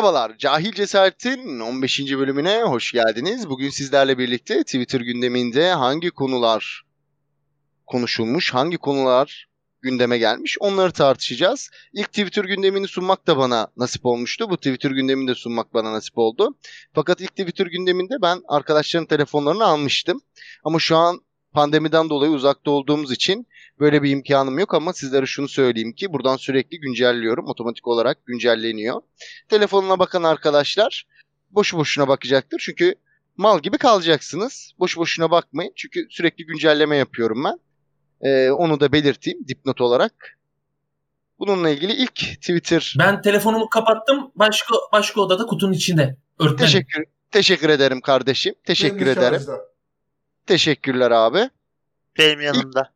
[0.00, 2.00] Merhabalar, Cahil Cesaret'in 15.
[2.00, 3.50] bölümüne hoş geldiniz.
[3.50, 6.82] Bugün sizlerle birlikte Twitter gündeminde hangi konular
[7.86, 9.48] konuşulmuş, hangi konular
[9.82, 11.70] gündeme gelmiş onları tartışacağız.
[11.92, 14.50] İlk Twitter gündemini sunmak da bana nasip olmuştu.
[14.50, 16.54] Bu Twitter gündemini de sunmak bana nasip oldu.
[16.92, 20.20] Fakat ilk Twitter gündeminde ben arkadaşların telefonlarını almıştım.
[20.64, 21.20] Ama şu an
[21.52, 23.46] pandemiden dolayı uzakta olduğumuz için
[23.80, 27.46] böyle bir imkanım yok ama sizlere şunu söyleyeyim ki buradan sürekli güncelliyorum.
[27.46, 29.00] Otomatik olarak güncelleniyor.
[29.48, 31.06] Telefonuna bakan arkadaşlar
[31.50, 32.58] boşu boşuna bakacaktır.
[32.64, 32.94] Çünkü
[33.36, 34.72] mal gibi kalacaksınız.
[34.78, 35.72] Boşu boşuna bakmayın.
[35.76, 37.58] Çünkü sürekli güncelleme yapıyorum ben.
[38.28, 40.38] Ee, onu da belirteyim dipnot olarak.
[41.38, 42.94] Bununla ilgili ilk Twitter...
[42.98, 44.32] Ben telefonumu kapattım.
[44.34, 46.16] Başka başka odada kutunun içinde.
[46.38, 46.56] Örtmenim.
[46.56, 48.54] Teşekkür, teşekkür ederim kardeşim.
[48.64, 49.38] Teşekkür Benim ederim.
[49.38, 49.69] şarjda.
[50.50, 51.50] Teşekkürler abi.
[52.18, 52.92] Benim yanımda.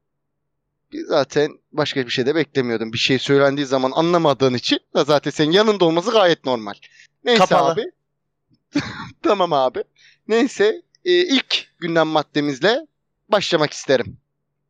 [1.07, 2.93] Zaten başka bir şey de beklemiyordum.
[2.93, 6.75] Bir şey söylendiği zaman anlamadığın için da zaten senin yanında olması gayet normal.
[7.25, 7.71] Neyse Kapalı.
[7.73, 7.85] abi.
[9.23, 9.85] tamam abi.
[10.29, 12.87] Neyse e, ilk gündem maddemizle
[13.29, 14.17] başlamak isterim.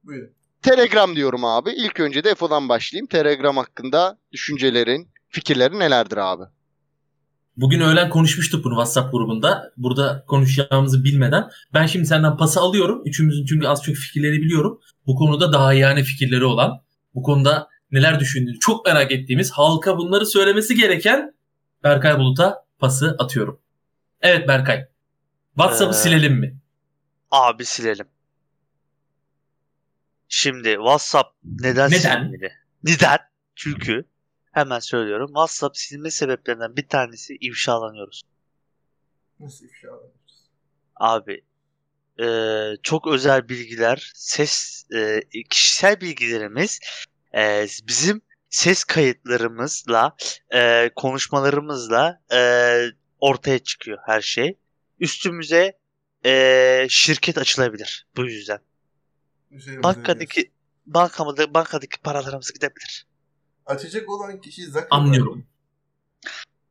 [0.03, 0.31] Buyurun.
[0.63, 1.71] Telegram diyorum abi.
[1.71, 3.07] İlk önce de EFO'dan başlayayım.
[3.07, 6.45] Telegram hakkında düşüncelerin, fikirlerin nelerdir abi?
[7.57, 9.73] Bugün öğlen konuşmuştuk bunu WhatsApp grubunda.
[9.77, 11.51] Burada konuşacağımızı bilmeden.
[11.75, 13.03] Ben şimdi senden pası alıyorum.
[13.05, 14.81] Üçümüzün çünkü az çok fikirleri biliyorum.
[15.07, 16.83] Bu konuda daha yani fikirleri olan,
[17.15, 21.35] bu konuda neler düşündüğünü çok merak ettiğimiz, halka bunları söylemesi gereken
[21.85, 23.61] Berkay Bulut'a pası atıyorum.
[24.21, 24.85] Evet Berkay.
[25.57, 26.57] WhatsApp'ı Ee, silelim mi?
[27.31, 28.07] Abi silelim.
[30.29, 31.99] Şimdi WhatsApp neden, Neden?
[31.99, 32.53] silinmeli?
[32.85, 33.19] Neden?
[33.57, 34.05] Çünkü
[34.55, 35.27] hemen söylüyorum.
[35.27, 38.23] WhatsApp silme sebeplerinden bir tanesi ifşalanıyoruz.
[39.41, 40.45] Nasıl ifşa alıyoruz?
[40.97, 41.45] Abi
[42.19, 46.81] eee, çok özel bilgiler, ses, eee, kişisel bilgilerimiz
[47.35, 50.17] eee, bizim ses kayıtlarımızla,
[50.53, 54.59] eee, konuşmalarımızla eee, ortaya çıkıyor her şey.
[55.01, 55.79] Üstümüze
[56.25, 58.59] eee, şirket açılabilir bu yüzden.
[59.51, 60.51] Üzerimize Bankadaki
[60.87, 63.07] bankamada bankadaki paralarımız gidebilir.
[63.67, 64.89] Açacak olan kişi Zuckerberg.
[64.91, 65.47] Anlıyorum.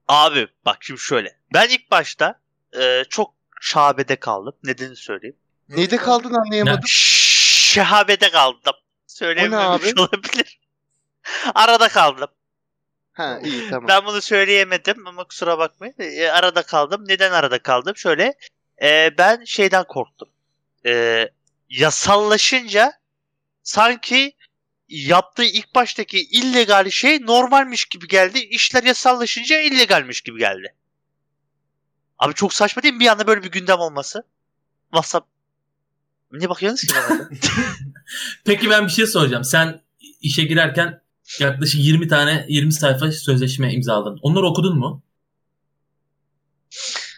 [0.08, 1.38] Abi bak şimdi şöyle.
[1.54, 2.40] Ben ilk başta
[2.76, 4.54] eee, çok şabede kaldım.
[4.64, 5.36] Nedenini söyleyeyim.
[5.70, 6.84] Neyde kaldın anlayamadım.
[6.88, 8.74] Şehabede kaldım.
[9.08, 9.94] Söyleyememiş abi?
[10.02, 10.60] olabilir.
[11.56, 12.28] Arada kaldım.
[13.14, 13.88] Ha iyi tamam.
[13.88, 15.96] Ben bunu söyleyemedim ama kusura bakmayın.
[16.00, 17.04] Ee, arada kaldım.
[17.08, 17.98] Neden arada kaldım?
[17.98, 18.34] Şöyle
[18.82, 20.30] e, ben şeyden korktum.
[20.86, 21.30] E,
[21.70, 22.94] yasallaşınca
[23.64, 24.34] sanki
[24.94, 28.40] yaptığı ilk baştaki illegal şey normalmiş gibi geldi.
[28.40, 30.76] İşler yasallaşınca illegalmiş gibi geldi.
[32.20, 34.24] Abi çok saçma değil mi bir anda böyle bir gündem olması?
[34.92, 35.28] WhatsApp
[36.32, 37.30] ne bakıyorsunuz ki bana?
[38.46, 39.44] Peki ben bir şey soracağım.
[39.44, 39.82] Sen
[40.22, 41.02] işe girerken
[41.40, 44.20] yaklaşık 20 tane 20 sayfa sözleşme imzaladın.
[44.22, 45.04] Onları okudun mu?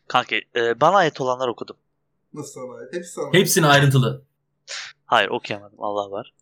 [0.07, 1.77] Kanka e, bana ait olanlar okudum.
[2.33, 2.93] Nasıl sana ait?
[2.93, 3.35] Hepsi sana ait.
[3.35, 4.23] Hepsini ayrıntılı.
[5.05, 6.33] Hayır okuyamadım Allah var.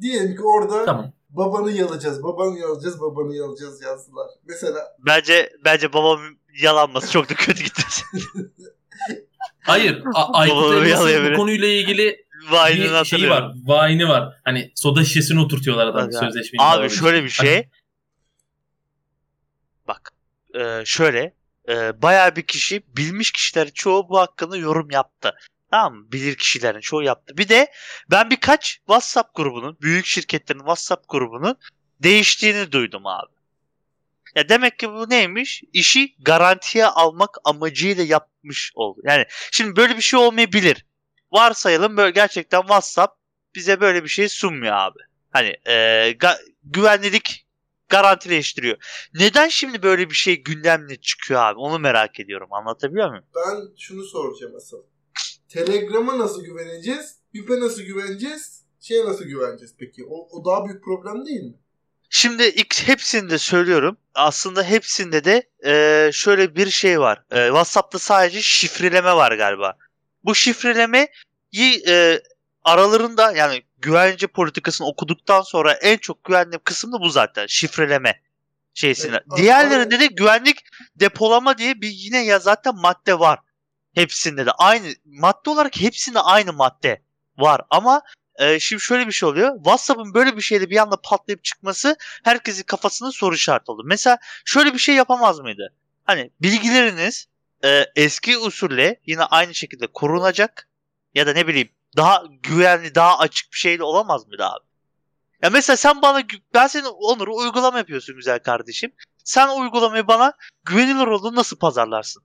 [0.00, 1.12] Diyelim ki orada Tamam.
[1.30, 4.26] babanı yalacağız, babanı yalacağız, babanı yalacağız yazdılar.
[4.44, 8.04] Mesela Bence bence babamın yalanması çok da kötü gitmesi.
[9.60, 10.02] Hayır.
[10.14, 13.52] Aykut Elmas'ın bu konuyla ilgili Vine'ını bir şeyi var.
[13.54, 14.40] Vine'i var.
[14.44, 16.62] Hani soda şişesini oturtuyorlar adam sözleşmeyi.
[16.62, 17.68] Abi imzalamak şöyle bir şey.
[19.88, 20.12] Bak.
[20.54, 21.34] e, şöyle.
[21.68, 25.34] E, bayağı bir kişi bilmiş kişiler çoğu bu hakkında yorum yaptı.
[25.70, 26.12] Tamam mı?
[26.12, 27.36] Bilir kişilerin çoğu yaptı.
[27.36, 27.72] Bir de
[28.10, 31.56] ben birkaç WhatsApp grubunun, büyük şirketlerin WhatsApp grubunun
[32.02, 33.32] değiştiğini duydum abi.
[34.34, 35.62] Ya demek ki bu neymiş?
[35.72, 39.00] İşi garantiye almak amacıyla yapmış oldu.
[39.04, 40.86] Yani şimdi böyle bir şey olmayabilir.
[41.32, 43.18] Varsayalım böyle gerçekten WhatsApp
[43.54, 44.98] bize böyle bir şey sunmuyor abi.
[45.30, 45.72] Hani e,
[46.10, 47.46] ga- güvenlilik
[47.88, 48.76] garantileştiriyor.
[49.14, 51.58] Neden şimdi böyle bir şey gündemle çıkıyor abi?
[51.58, 52.52] Onu merak ediyorum.
[52.52, 53.24] Anlatabiliyor muyum?
[53.36, 54.82] ben şunu soracağım asıl.
[55.48, 57.16] Telegram'a nasıl güveneceğiz?
[57.34, 58.62] Bip'e nasıl güveneceğiz?
[58.80, 60.04] Şeye nasıl güveneceğiz peki?
[60.10, 61.54] O, o daha büyük problem değil mi?
[62.10, 63.96] Şimdi ilk hepsinde söylüyorum.
[64.14, 67.24] Aslında hepsinde de e, şöyle bir şey var.
[67.30, 69.76] E, WhatsApp'ta sadece şifreleme var galiba.
[70.24, 71.08] Bu şifrelemeyi
[71.88, 72.22] e,
[72.64, 77.46] aralarında yani güvence politikasını okuduktan sonra en çok güvenli kısım da bu zaten.
[77.46, 78.20] Şifreleme
[78.74, 79.16] şeysine.
[79.16, 80.64] Evet, Diğerlerinde de güvenlik
[80.96, 83.38] depolama diye bir yine ya zaten madde var.
[83.94, 87.02] Hepsinde de aynı madde olarak hepsinde aynı madde
[87.38, 88.02] var ama
[88.38, 89.56] e, şimdi şöyle bir şey oluyor.
[89.56, 93.82] WhatsApp'ın böyle bir şeyde bir anda patlayıp çıkması herkesin kafasında soru işareti oldu.
[93.84, 95.74] Mesela şöyle bir şey yapamaz mıydı?
[96.04, 97.26] Hani bilgileriniz
[97.64, 100.68] e, eski usulle yine aynı şekilde korunacak
[101.14, 104.64] ya da ne bileyim daha güvenli, daha açık bir şeyle olamaz mıydı abi?
[105.42, 106.22] Ya mesela sen bana
[106.54, 108.92] ben senin Onur'u uygulama yapıyorsun güzel kardeşim.
[109.24, 110.32] Sen uygulamayı bana
[110.64, 112.22] güvenilir olduğunu nasıl pazarlarsın?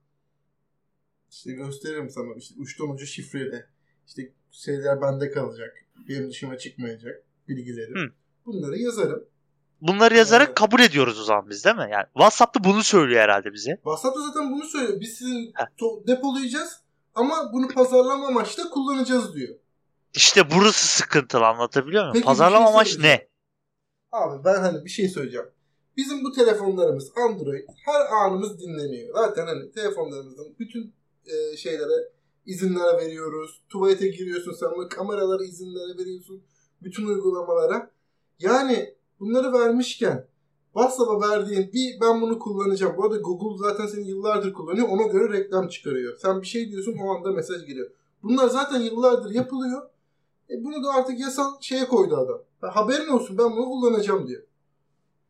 [1.33, 3.65] İşte gösteririm sana işte uçtan uca şifreli.
[4.07, 5.75] İşte şeyler bende kalacak.
[6.09, 7.95] Benim dışıma çıkmayacak bilgilerim.
[7.95, 8.11] Hı.
[8.45, 9.25] Bunları yazarım.
[9.81, 10.57] Bunları yazarak Evet.
[10.57, 11.87] kabul ediyoruz o zaman biz değil mi?
[11.91, 13.75] Yani WhatsApp'ta bunu söylüyor herhalde bize.
[13.75, 14.99] WhatsApp'ta zaten bunu söylüyor.
[14.99, 16.81] Biz sizin to- depolayacağız
[17.15, 19.55] ama bunu pazarlama amaçlı kullanacağız diyor.
[20.13, 22.13] İşte burası sıkıntılı anlatabiliyor muyum?
[22.13, 23.27] Peki, Pazarlama şey amaç ne?
[24.11, 25.47] Abi ben hani bir şey söyleyeceğim.
[25.97, 29.15] Bizim bu telefonlarımız Android her anımız dinleniyor.
[29.15, 30.93] Zaten hani telefonlarımızın bütün
[31.25, 32.09] e, şeylere
[32.45, 33.61] izinler veriyoruz.
[33.69, 36.43] Tuvalete giriyorsun sen bu kameralara izinlere veriyorsun.
[36.83, 37.91] Bütün uygulamalara.
[38.39, 40.27] Yani bunları vermişken
[40.73, 42.97] WhatsApp'a verdiğin bir ben bunu kullanacağım.
[42.97, 44.87] Bu arada Google zaten seni yıllardır kullanıyor.
[44.89, 46.17] Ona göre reklam çıkarıyor.
[46.17, 47.91] Sen bir şey diyorsun o anda mesaj geliyor.
[48.23, 49.81] Bunlar zaten yıllardır yapılıyor.
[50.49, 52.41] E bunu da artık yasal şeye koydu adam.
[52.61, 54.43] Ha, Haberin olsun ben bunu kullanacağım diyor.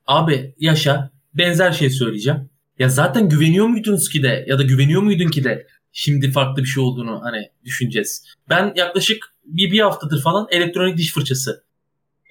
[0.08, 2.50] Abi yaşa benzer şey söyleyeceğim.
[2.80, 6.68] Ya zaten güveniyor muydunuz ki de ya da güveniyor muydun ki de şimdi farklı bir
[6.68, 8.26] şey olduğunu hani düşüneceğiz.
[8.50, 11.64] Ben yaklaşık bir, bir haftadır falan elektronik diş fırçası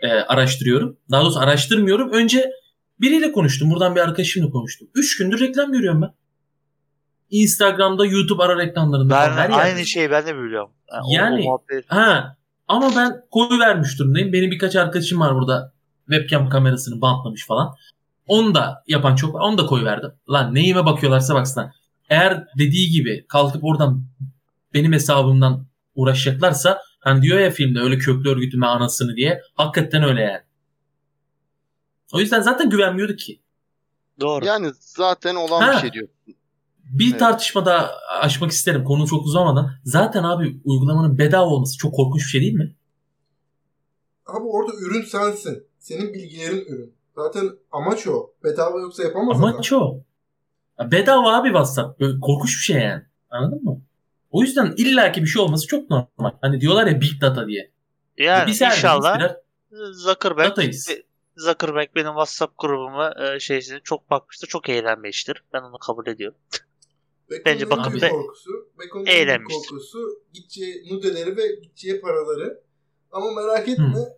[0.02, 0.96] e, araştırıyorum.
[1.10, 2.12] Daha doğrusu araştırmıyorum.
[2.12, 2.50] Önce
[3.00, 3.70] biriyle konuştum.
[3.70, 4.88] Buradan bir arkadaşımla konuştum.
[4.94, 6.10] Üç gündür reklam görüyorum ben.
[7.30, 9.54] Instagram'da, YouTube ara reklamlarında Ben her yerde.
[9.54, 10.70] aynı şeyi ben de biliyorum.
[11.10, 12.36] Yani, Yani- Ha.
[12.68, 14.32] Ama ben koyu vermiş durumdayım.
[14.32, 15.72] Benim birkaç arkadaşım var burada.
[16.10, 17.74] Webcam kamerasını bantlamış falan.
[18.26, 19.40] Onu da yapan çok var.
[19.40, 20.12] Onu da koyu verdim.
[20.30, 21.70] Lan neyime bakıyorlarsa baksınlar.
[22.12, 24.04] Eğer dediği gibi kalkıp oradan
[24.74, 29.40] benim hesabımdan uğraşacaklarsa hani diyor ya filmde öyle köklü örgütüme anasını diye.
[29.54, 30.40] Hakikaten öyle yani.
[32.12, 33.40] O yüzden zaten güvenmiyorduk ki.
[34.20, 34.44] Doğru.
[34.44, 35.72] Yani zaten olan Ha.
[35.72, 36.08] bir şey diyor.
[36.84, 37.18] Bir Evet.
[37.20, 38.84] tartışma daha açmak isterim.
[38.84, 39.70] Konu çok uzamadan.
[39.84, 42.74] Zaten abi uygulamanın bedava olması çok korkunç bir şey değil mi?
[44.26, 45.66] Abi orada ürün sensin.
[45.78, 46.94] Senin bilgilerin ürün.
[47.16, 48.30] Zaten amaç o.
[48.44, 49.48] Bedava yoksa yapamaz adam.
[49.48, 50.00] Amaç o.
[50.82, 52.00] Ya Bedava abi WhatsApp.
[52.00, 53.02] Böyle korkunç bir şey yani.
[53.30, 53.80] Anladın mı?
[54.30, 56.30] O yüzden illaki bir şey olması çok normal.
[56.40, 57.70] Hani diyorlar ya big data diye.
[58.18, 59.36] Yani Biz inşallah birer
[59.92, 60.90] Zuckerberg datayız.
[61.36, 64.46] Zuckerberg benim WhatsApp grubumu e, şeysine çok bakmıştır.
[64.48, 65.42] Çok eğlenmiştir.
[65.52, 66.38] Ben onu kabul ediyorum.
[67.30, 68.50] Beko'nun Bence en bakın be- korkusu,
[68.80, 69.68] Beko'nun en büyük Eğlenmiştir.
[69.68, 69.98] korkusu
[70.32, 72.60] gideceği nudeleri ve gideceği paraları.
[73.12, 73.84] Ama merak etme.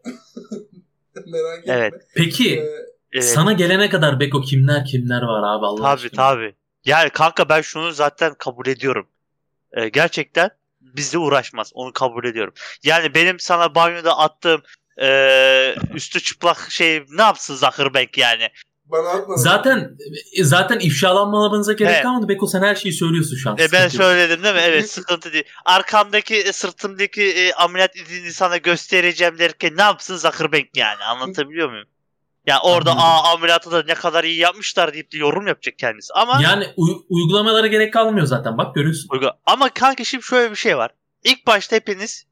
[1.26, 1.74] merak etme.
[1.74, 1.94] Evet.
[2.14, 3.24] Peki Ee, Evet.
[3.24, 6.10] sana gelene kadar Beko kimler kimler var abi Allah Tabii aşkına.
[6.10, 6.54] tabii.
[6.84, 9.08] Yani kanka ben şunu zaten kabul ediyorum.
[9.72, 10.50] Ee, gerçekten
[10.80, 11.70] bizle uğraşmaz.
[11.74, 12.54] Onu kabul ediyorum.
[12.82, 14.62] Yani benim sana banyoda attığım
[15.02, 18.48] ee, üstü çıplak şey ne yapsın Zuckerberg yani?
[18.84, 19.36] bana atma.
[19.36, 19.96] Zaten
[20.42, 22.02] zaten ifşalanmalarınıza gerek Evet.
[22.02, 22.28] kalmadı.
[22.28, 23.58] Beko sen her şeyi söylüyorsun şu an.
[23.58, 24.60] E ben söyledim değil mi?
[24.64, 25.44] Evet sıkıntı değil.
[25.64, 31.88] Arkamdaki e, sırtımdaki e, ameliyat izini sana göstereceğim derken ne yapsın Zuckerberg yani anlatabiliyor muyum?
[32.46, 33.06] Ya orada Anladım.
[33.08, 36.12] aa ameliyatı da ne kadar iyi yapmışlar deyip de yorum yapacak kendisi.
[36.14, 38.58] Ama Yani uy- uygulamalara gerek kalmıyor zaten.
[38.58, 39.08] Bak görüyorsun.
[39.08, 40.90] Uygu- Ama kanka şimdi şöyle bir şey var.
[41.24, 42.26] İlk başta hepiniz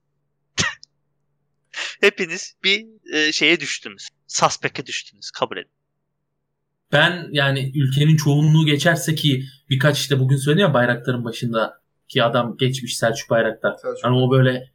[2.01, 4.09] hepiniz bir e, şeye düştünüz.
[4.29, 5.31] Suspect'e düştünüz.
[5.31, 5.71] Kabul edin.
[6.93, 12.57] Ben yani ülkenin çoğunluğu geçerse ki birkaç işte bugün söyledi ya bayrakların başında ki adam
[12.57, 13.75] geçmiş Selçuk Bayraktar.
[13.83, 14.05] Selçuk.
[14.05, 14.73] Hani o böyle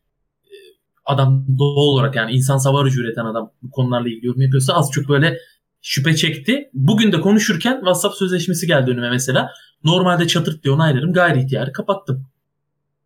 [1.07, 5.09] adam doğal olarak yani insan savar üreten adam bu konularla ilgili yorum yapıyorsa az çok
[5.09, 5.37] böyle
[5.81, 6.69] şüphe çekti.
[6.73, 9.51] Bugün de konuşurken WhatsApp sözleşmesi geldi önüme mesela.
[9.83, 12.27] Normalde çatırt diye onaylarım gayri ihtiyarı kapattım.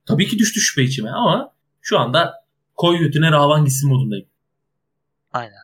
[0.06, 2.34] Tabii ki düştü şüphe içime ama şu anda
[2.76, 4.28] koy götüne ravan gitsin modundayım.
[5.34, 5.64] Aynen.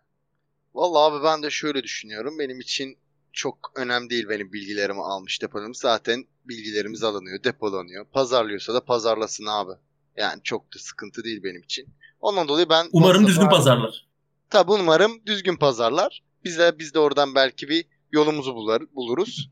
[0.74, 2.40] Vallahi abi ben de şöyle düşünüyorum.
[2.40, 2.98] Benim için
[3.34, 5.78] çok önemli değil benim bilgilerimi almış depolamış.
[5.78, 8.06] Zaten bilgilerimiz alınıyor, depolanıyor.
[8.06, 9.72] Pazarlıyorsa da pazarlasın abi.
[10.18, 11.88] Yani çok da sıkıntı değil benim için.
[12.22, 14.08] Ondan dolayı ben Umarım düzgün pazarlar.
[14.50, 16.24] Tabii umarım düzgün pazarlar.
[16.44, 19.50] Biz de, biz de oradan belki bir yolumuzu bular, buluruz.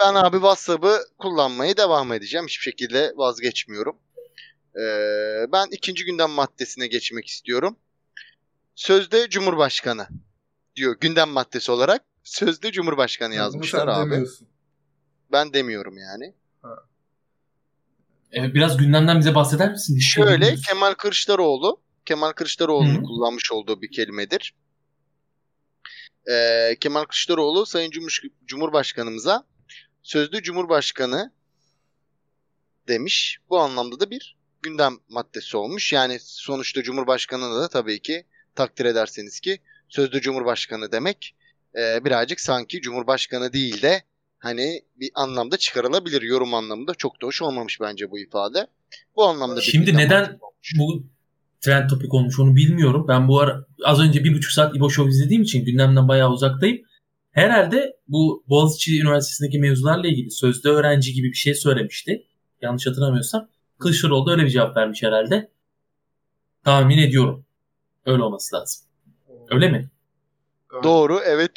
[0.00, 2.46] Ben abi WhatsApp'ı kullanmaya devam edeceğim.
[2.46, 3.96] Hiçbir şekilde vazgeçmiyorum.
[4.76, 7.76] Ee, ben ikinci gündem maddesine geçmek istiyorum.
[8.74, 10.06] Sözde Cumhurbaşkanı
[10.76, 12.02] diyor gündem maddesi olarak.
[12.24, 14.10] Sözde Cumhurbaşkanı yazmışlar sen abi.
[14.10, 14.48] demiyorsun.
[15.32, 16.34] Ben demiyorum yani.
[18.32, 19.96] Evet, biraz gündemden bize bahseder misin?
[19.96, 20.56] Hiç Şöyle.
[20.56, 23.02] Kemal Kılıçdaroğlu Kemal Kılıçdaroğlu'nun Hı.
[23.02, 24.54] kullanmış olduğu bir kelimedir.
[26.30, 29.46] Ee, Kemal Kılıçdaroğlu Sayın Cumhur- Cumhurbaşkanımıza
[30.02, 31.32] sözlü Cumhurbaşkanı
[32.88, 33.38] demiş.
[33.50, 35.92] Bu anlamda da bir gündem maddesi olmuş.
[35.92, 41.34] Yani sonuçta Cumhurbaşkanı'na da tabii ki takdir ederseniz ki sözlü Cumhurbaşkanı demek
[41.78, 44.02] e, birazcık sanki Cumhurbaşkanı değil de
[44.38, 48.66] hani bir anlamda çıkarılabilir yorum anlamında çok da hoş olmamış bence bu ifade.
[49.16, 50.38] Bu anlamda bir Şimdi neden
[50.78, 51.06] bu
[51.62, 53.04] trend topik olmuş onu bilmiyorum.
[53.08, 56.78] Ben bu ara az önce bir buçuk saat İbo Show izlediğim için gündemden bayağı uzaktayım.
[57.32, 62.26] Herhalde bu Boğaziçi Üniversitesi'ndeki mevzularla ilgili sözde öğrenci gibi bir şey söylemişti.
[62.62, 63.48] Yanlış hatırlamıyorsam.
[63.78, 65.50] Kılıçdaroğlu da öyle bir cevap vermiş herhalde.
[66.64, 67.44] Tahmin ediyorum.
[68.06, 68.84] Öyle olması lazım.
[69.50, 69.90] Öyle mi?
[70.82, 71.50] Doğru evet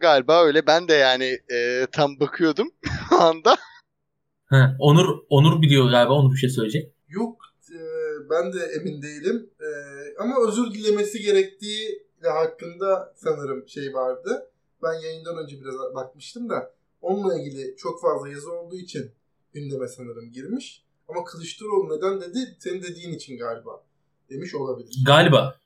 [0.00, 0.66] galiba öyle.
[0.66, 2.70] Ben de yani e, tam bakıyordum
[3.12, 3.56] o anda.
[4.46, 6.12] Ha, Onur Onur biliyor galiba.
[6.12, 6.92] Onur bir şey söyleyecek.
[7.08, 7.49] Yok
[8.30, 9.50] ben de emin değilim.
[9.60, 9.68] E,
[10.18, 14.50] ama özür dilemesi gerektiği hakkında sanırım şey vardı.
[14.82, 19.10] Ben yayından önce biraz bakmıştım da onunla ilgili çok fazla yazı olduğu için
[19.52, 20.84] gündeme sanırım girmiş.
[21.08, 22.56] Ama Kılıçdaroğlu neden dedi?
[22.58, 23.84] Senin dediğin için galiba.
[24.30, 25.02] Demiş olabilir.
[25.06, 25.56] Galiba.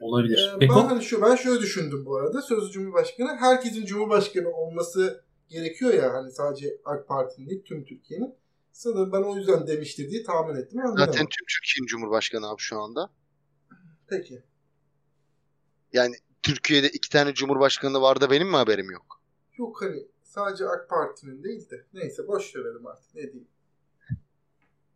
[0.00, 0.54] Olabilir.
[0.56, 2.42] Ee, ben hani şu ben şöyle düşündüm bu arada.
[2.42, 8.34] Sözcü Cumhurbaşkanı herkesin Cumhurbaşkanı olması gerekiyor ya hani sadece AK Parti'nin değil tüm Türkiye'nin.
[8.74, 10.80] Sanırım ben o yüzden demiştir diye tahmin ettim.
[10.80, 13.10] ama Zaten tüm Türkiye'nin Cumhurbaşkanı abi şu anda.
[14.08, 14.42] Peki.
[15.92, 19.22] Yani Türkiye'de iki tane Cumhurbaşkanı var da benim mi haberim yok?
[19.58, 23.48] Yok hani sadece AK Parti'nin değil de neyse boş verelim artık ne diyeyim.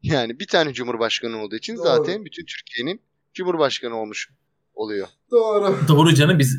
[0.03, 1.85] Yani bir tane Cumhurbaşkanı olduğu için Doğru.
[1.85, 3.01] zaten bütün Türkiye'nin
[3.35, 4.31] Cumhurbaşkanı olmuş
[4.75, 5.09] oluyor.
[5.31, 5.77] Doğru.
[5.89, 6.57] Doğru canım biz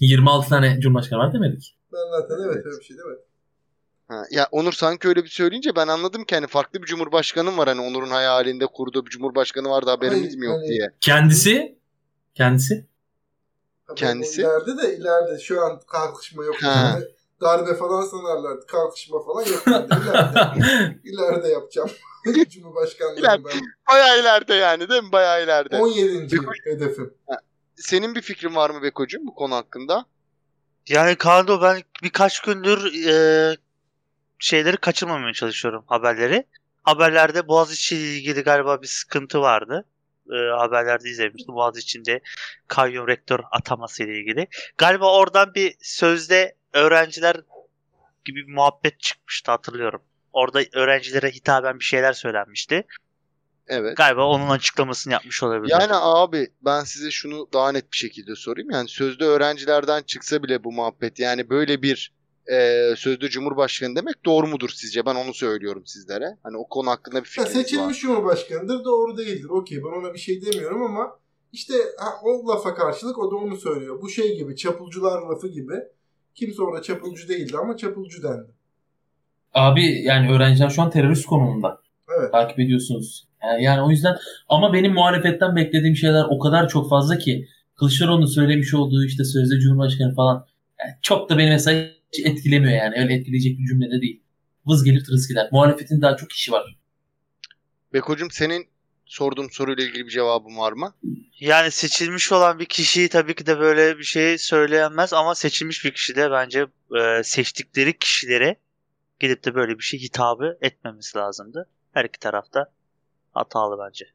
[0.00, 1.78] 26 tane Cumhurbaşkanı var demedik.
[1.92, 3.24] Ben zaten evet öyle bir şey demedim.
[4.10, 7.68] Ha, ya Onur sanki öyle bir söyleyince ben anladım ki hani farklı bir Cumhurbaşkanım var
[7.68, 10.90] hani Onur'un hayalinde kurduğu bir Cumhurbaşkanı vardı haberimiz Hayır, mi yok hani- diye.
[11.00, 11.78] Kendisi
[12.34, 12.86] kendisi
[13.96, 16.62] Kendisi- ileride de ileride şu an kalkışma yok.
[16.62, 16.68] Ha.
[16.94, 17.04] Yani
[17.40, 18.66] darbe falan sanarlardı.
[18.66, 19.62] Kalkışma falan yok.
[19.66, 21.90] İleride, ileride yapacağım.
[22.50, 23.44] Cumhurbaşkanlığını İleride.
[23.44, 23.60] ben.
[23.90, 25.12] Bayağı ileride yani değil mi?
[25.12, 25.76] Bayağı ileride.
[25.76, 26.36] 17.
[26.36, 27.14] Bir- hedefim.
[27.76, 30.04] Senin bir fikrin var mı Beko'cum bu konu hakkında?
[30.88, 33.56] Yani Kando ben birkaç gündür e,
[34.40, 36.46] şeyleri kaçırmamaya çalışıyorum haberleri.
[36.82, 39.84] Haberlerde Boğaziçi ile ilgili galiba bir sıkıntı vardı.
[40.32, 41.54] E, haberlerde izlemiştim.
[41.54, 42.20] Boğaziçi'nde
[42.68, 44.48] kayyum rektör ataması ile ilgili.
[44.78, 47.36] Galiba oradan bir sözde öğrenciler
[48.24, 50.02] gibi bir muhabbet çıkmıştı hatırlıyorum.
[50.32, 52.86] Orada öğrencilere hitaben bir şeyler söylenmişti.
[53.68, 53.96] Evet.
[53.96, 55.72] Galiba onun açıklamasını yapmış olabilir.
[55.72, 58.70] Yani abi ben size şunu daha net bir şekilde sorayım.
[58.70, 62.12] Yani sözde öğrencilerden çıksa bile bu muhabbet yani böyle bir
[62.52, 65.06] e, sözde Cumhurbaşkanı demek doğru mudur sizce?
[65.06, 66.36] Ben onu söylüyorum sizlere.
[66.42, 67.62] Hani o konu hakkında bir Ya fikriniz var.
[67.62, 69.48] seçilmiş Cumhurbaşkanıdır doğru değildir.
[69.48, 71.18] Okey ben ona bir şey demiyorum ama
[71.52, 74.02] işte ha, o lafa karşılık o da onu söylüyor.
[74.02, 75.74] Bu şey gibi çapulcular lafı gibi.
[76.34, 78.50] Kimse orada çapulcu değildi ama çapulcu dendi.
[79.54, 81.80] Abi yani öğrenciler şu an terörist konumunda.
[82.18, 82.32] Evet.
[82.32, 83.28] Takip ediyorsunuz.
[83.42, 84.16] Yani, yani o yüzden
[84.48, 89.58] ama benim muhalefetten beklediğim şeyler o kadar çok fazla ki Kılıçdaroğlu'nun söylemiş olduğu işte sözde
[89.60, 90.46] Cumhurbaşkanı falan
[90.80, 92.94] yani çok da beni mesela hiç etkilemiyor yani.
[92.98, 94.22] Öyle etkileyecek bir cümlede değil.
[94.66, 95.48] Vız gelir tırıs gider.
[95.52, 96.76] Muhalefetin daha çok işi var.
[97.92, 98.68] Beko'cum senin
[99.06, 100.94] sorduğum soruyla ilgili bir cevabın var mı?
[101.40, 105.92] Yani seçilmiş olan bir kişiyi tabii ki de böyle bir şey söyleyemez ama seçilmiş bir
[105.94, 106.66] kişi de bence
[107.00, 108.56] e, seçtikleri kişilere
[109.20, 111.68] gidip de böyle bir şey hitabı etmemesi lazımdı.
[111.92, 112.72] Her iki tarafta
[113.32, 114.06] hatalı bence.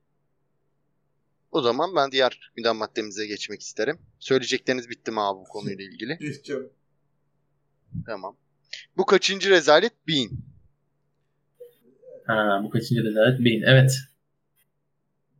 [1.51, 3.99] O zaman ben diğer gündem maddemize geçmek isterim.
[4.19, 6.17] Söyleyecekleriniz bitti mi abi bu konuyla ilgili?
[6.17, 6.69] Geçeceğim.
[8.05, 8.35] Tamam.
[8.97, 10.07] Bu kaçıncı rezalet?
[10.07, 10.39] Bin.
[12.27, 13.61] Ha, bu kaçıncı rezalet beyin.
[13.61, 13.99] Evet.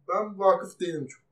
[0.09, 1.25] Ben vakıf değilim çok.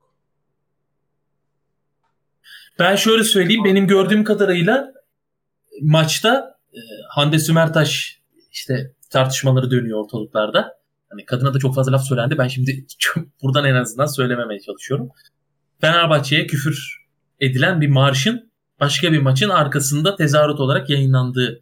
[2.80, 3.64] Ben şöyle söyleyeyim.
[3.66, 4.94] Benim gördüğüm kadarıyla
[5.82, 10.80] maçta e, Hande Sümertaş işte tartışmaları dönüyor ortalıklarda.
[11.10, 12.38] Hani kadına da çok fazla laf söylendi.
[12.38, 12.86] Ben şimdi
[13.42, 15.10] buradan en azından söylememeye çalışıyorum.
[15.82, 17.06] Fenerbahçe'ye küfür
[17.40, 18.52] edilen bir marşın
[18.84, 21.62] başka bir maçın arkasında tezahürat olarak yayınlandığı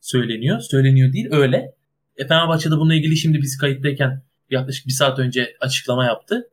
[0.00, 0.60] söyleniyor.
[0.60, 1.74] Söyleniyor değil öyle.
[2.16, 6.48] E, Fenerbahçe'de bununla ilgili şimdi biz kayıttayken yaklaşık bir saat önce açıklama yaptı.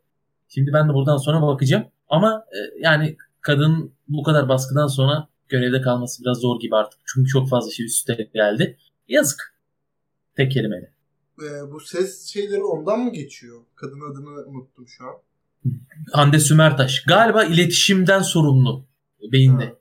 [0.48, 1.86] Şimdi ben de buradan sonra bakacağım.
[2.08, 7.00] Ama e, yani kadın bu kadar baskıdan sonra görevde kalması biraz zor gibi artık.
[7.06, 8.78] Çünkü çok fazla şey üstte geldi.
[9.08, 9.56] Yazık.
[10.36, 10.92] Tek kelimeyle.
[11.42, 13.62] Ee, bu ses şeyleri ondan mı geçiyor?
[13.76, 15.14] Kadın adını unuttum şu an.
[16.12, 17.04] Hande Sümertaş.
[17.04, 18.86] Galiba iletişimden sorumlu
[19.32, 19.66] beyinde.
[19.66, 19.79] Ha.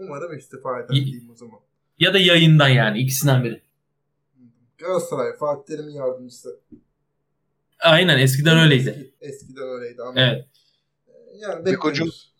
[0.00, 1.60] Umarım istifa eder diyeyim o zaman.
[1.98, 3.62] Ya da yayından yani ikisinden biri.
[4.78, 6.60] Galatasaray Fatih Terim'in yardımcısı.
[7.80, 8.88] Aynen eskiden öyleydi.
[8.90, 10.02] Eski- eskiden öyleydi.
[10.02, 10.22] Anladım.
[10.22, 10.46] Evet.
[11.40, 12.30] Yani Beko'cum, bekliyoruz.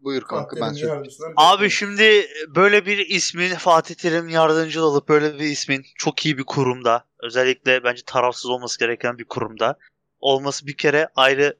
[0.00, 1.12] Buyur kanka ben söyleyeyim.
[1.36, 6.44] Abi şimdi böyle bir ismin Fatih Terim yardımcı olup böyle bir ismin çok iyi bir
[6.44, 9.78] kurumda özellikle bence tarafsız olması gereken bir kurumda
[10.20, 11.56] olması bir kere ayrı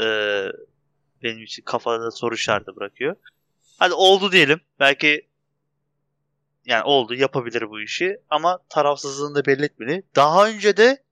[0.00, 0.06] e,
[1.22, 3.16] benim için kafada soru işareti bırakıyor.
[3.78, 4.60] Hadi oldu diyelim.
[4.80, 5.26] Belki
[6.64, 10.02] yani oldu yapabilir bu işi ama tarafsızlığını da belli etmeli.
[10.16, 11.02] Daha önce de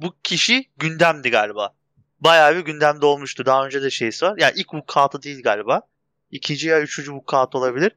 [0.00, 1.74] bu kişi gündemdi galiba.
[2.20, 3.46] bayağı bir gündemde olmuştu.
[3.46, 4.34] Daha önce de şeysi var.
[4.38, 5.82] Yani ilk vukuatı değil galiba.
[6.30, 7.92] İkinci ya üçüncü vukuat olabilir.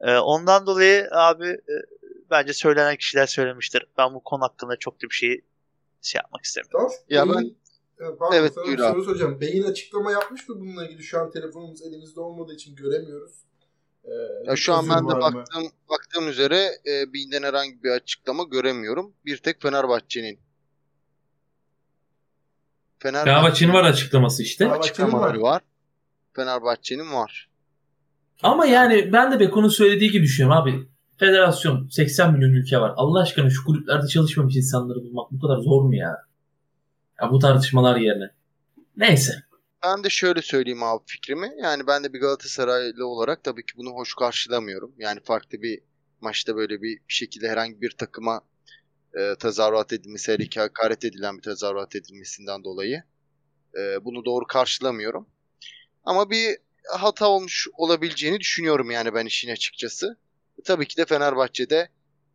[0.00, 1.74] Ee, ondan dolayı abi e,
[2.30, 3.86] bence söylenen kişiler söylemiştir.
[3.98, 5.40] Ben bu konu hakkında çok da bir şey
[6.02, 6.78] şey yapmak istemiyorum.
[6.78, 6.92] Tamam.
[7.08, 7.50] Ya E,
[7.98, 9.40] Pardon, Evet, sana bir soru soracağım.
[9.40, 11.02] Beyin açıklama yapmış mı bununla ilgili?
[11.02, 13.32] Şu an telefonumuz elimizde olmadığı için göremiyoruz.
[14.04, 14.10] Ee,
[14.44, 15.20] Ya şu an ben de mı?
[15.20, 19.12] baktığım baktığım üzere e, Bey'inden herhangi bir açıklama göremiyorum.
[19.26, 20.38] Bir tek Fenerbahçe'nin
[22.98, 24.70] Fenerbahçe'nin var açıklaması işte.
[24.70, 25.52] Açıklamaları var.
[25.52, 25.62] var.
[26.36, 27.48] Fenerbahçe'nin var.
[28.42, 30.88] Ama yani ben de Beko'nun söylediği gibi düşünüyorum abi.
[31.16, 32.92] Federasyon 80 milyon ülke var.
[32.96, 36.27] Allah aşkına şu kulüplerde çalışmamış insanları bulmak bu kadar zor mu ya?
[37.22, 38.30] Ya bu tartışmalar yerine.
[38.96, 39.32] Neyse.
[39.84, 41.50] Ben de şöyle söyleyeyim abi fikrimi.
[41.62, 44.94] Yani ben de bir Galatasaraylı olarak tabii ki bunu hoş karşılamıyorum.
[44.98, 45.80] Yani farklı bir
[46.20, 48.40] maçta böyle bir, şekilde herhangi bir takıma
[49.14, 53.02] e, tezahürat edilmesi, her iki hakaret edilen bir tezahürat edilmesinden dolayı
[53.78, 55.28] e, bunu doğru karşılamıyorum.
[56.04, 56.56] Ama bir
[56.98, 60.16] hata olmuş olabileceğini düşünüyorum yani ben işin açıkçası.
[60.64, 61.88] Tabii ki de Fenerbahçe'de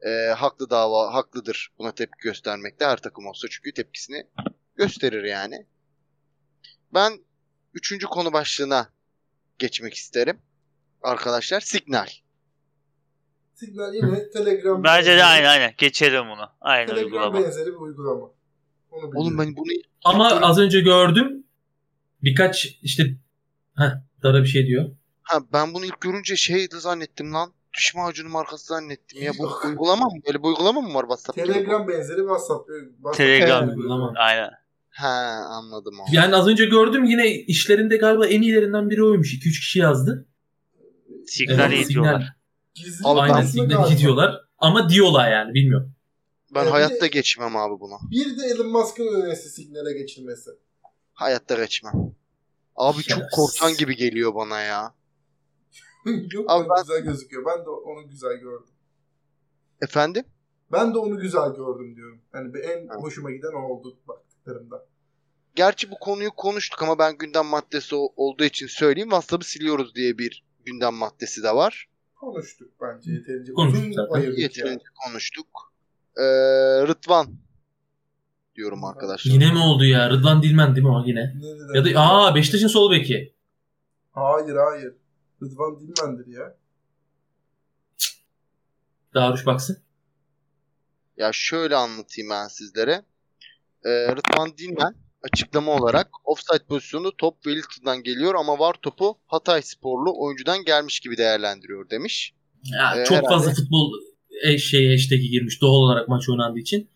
[0.06, 4.28] e, haklı dava haklıdır buna tepki göstermekte her takım olsa çünkü tepkisini
[4.76, 5.66] gösterir yani.
[6.94, 7.20] Ben
[7.74, 8.90] üçüncü konu başlığına
[9.60, 10.40] geçmek isterim.
[11.02, 12.08] Arkadaşlar Signal.
[13.54, 15.74] Signal yine Telegram Bence de aynen aynen.
[15.78, 16.50] Geçelim bunu.
[16.62, 17.40] Aynen Telegram uygulama.
[17.40, 18.30] benzeri bir uygulama.
[18.92, 19.72] Onu Oğlum ben bunu
[20.04, 21.44] Ama az önce gördüm.
[22.24, 23.04] Birkaç işte
[23.78, 23.92] Heh,
[24.24, 24.90] Dara bir şey diyor.
[25.24, 27.54] ha ben bunu ilk görünce şeydi zannettim lan.
[27.78, 29.32] Diş macunu markası zannettim ya.
[29.40, 30.22] Bu uygulama mı?
[30.28, 31.44] Böyle bir uygulama mı var WhatsApp'ta?
[31.44, 32.70] Telegram benzeri WhatsApp.
[32.96, 34.14] WhatsApp Telegram uygulama.
[34.16, 34.50] Aynen.
[34.94, 36.16] He anladım abi.
[36.16, 39.34] Yani az önce gördüm yine işlerinde galiba en iyilerinden biri oymuş.
[39.34, 40.28] 2-3 kişi yazdı.
[41.28, 42.34] Signal Evet, ediyorlar.
[43.04, 43.98] Abi Aynen Signal galiba.
[44.00, 44.42] diyorlar.
[44.58, 45.94] Ama diyorlar yani bilmiyorum.
[46.56, 47.96] Ben Ee, hayatta de- geçmem abi buna.
[48.12, 50.50] Bir de Elon Musk'ın önerisi Signal'e geçilmesi.
[51.14, 51.94] Hayatta geçmem.
[52.76, 53.36] Abi çok Şerefsiz.
[53.36, 54.94] korkan gibi geliyor bana ya.
[56.32, 57.44] Yok Abi ben- güzel gözüküyor.
[57.46, 58.70] Ben de onu güzel gördüm.
[59.82, 60.24] Efendim?
[60.72, 62.22] Ben de onu güzel gördüm diyorum.
[62.34, 63.98] Yani en hoşuma giden o oldu
[64.44, 64.86] baktıklarımda.
[65.56, 69.10] Gerçi bu konuyu konuştuk ama ben gündem maddesi olduğu için söyleyeyim.
[69.10, 71.88] WhatsApp'ı siliyoruz diye bir gündem maddesi de var.
[72.16, 73.54] Konuştuk bence yeterince.
[73.54, 75.08] Konuştuk Yeterince ya.
[75.08, 75.74] konuştuk.
[76.18, 76.24] Ee,
[76.88, 77.28] Rıdvan
[78.56, 79.32] diyorum arkadaşlar.
[79.32, 80.10] Yine mi oldu ya?
[80.10, 81.36] Rıdvan Dilmen değil mi o yine?
[81.36, 81.90] Ne dedi?
[81.92, 83.34] Ya da aa Beşiktaş'ın sol beki.
[84.12, 84.94] Hayır hayır.
[85.42, 86.58] Rıdvan Dilmen'dir ya.
[89.14, 89.78] Daruş baksın.
[91.18, 93.04] Ya şöyle anlatayım ben sizlere.
[93.86, 100.14] Ee, Rıdvan Dilmen açıklama olarak offside pozisyonu top Wellington'dan geliyor ama var topu Hatay sporlu
[100.24, 102.34] oyuncudan gelmiş gibi değerlendiriyor demiş.
[102.64, 103.30] Ya, Ee, çok herhalde.
[103.30, 103.92] fazla futbol
[104.44, 106.90] e, şey hashtag'i girmiş doğal olarak maç oynandığı için.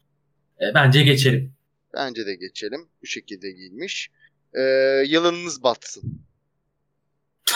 [0.61, 1.53] E, bence geçelim.
[1.93, 2.87] Bence de geçelim.
[3.01, 4.11] Bu şekilde giyilmiş.
[4.53, 4.61] Ee,
[5.07, 6.21] yılanınız batsın.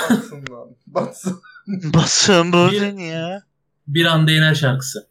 [0.09, 0.75] Batsın lan.
[0.87, 1.41] Batsın.
[1.93, 3.43] Basın bu Bir- dünya.
[3.87, 5.07] Bir anda iner şarkısı.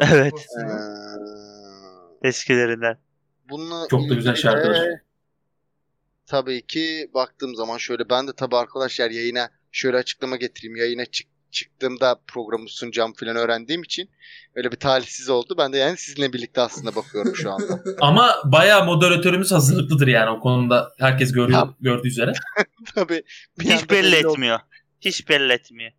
[0.00, 0.32] Evet.
[0.32, 0.60] Batsın.
[0.60, 1.55] Ee,
[2.22, 2.98] Eskilerinden.
[3.50, 4.88] bununla Çok da güzel de şarkılar.
[6.26, 10.76] Tabii ki baktığım zaman şöyle ben de tabii arkadaşlar yayına şöyle açıklama getireyim.
[10.76, 14.10] Yayına çık çıktığımda programı sunacağım falan öğrendiğim için
[14.54, 15.54] öyle bir talihsiz oldu.
[15.58, 17.82] Ben de yani sizinle birlikte aslında bakıyorum şu anda.
[18.00, 20.92] Ama bayağı moderatörümüz hazırlıklıdır yani o konuda.
[20.98, 21.76] Herkes görüyor, Tamam.
[21.80, 22.32] gördüğü üzere.
[22.94, 23.22] tabii.
[23.60, 24.32] Hiç belli oldu.
[24.32, 24.60] etmiyor.
[25.00, 25.92] Hiç belli etmiyor.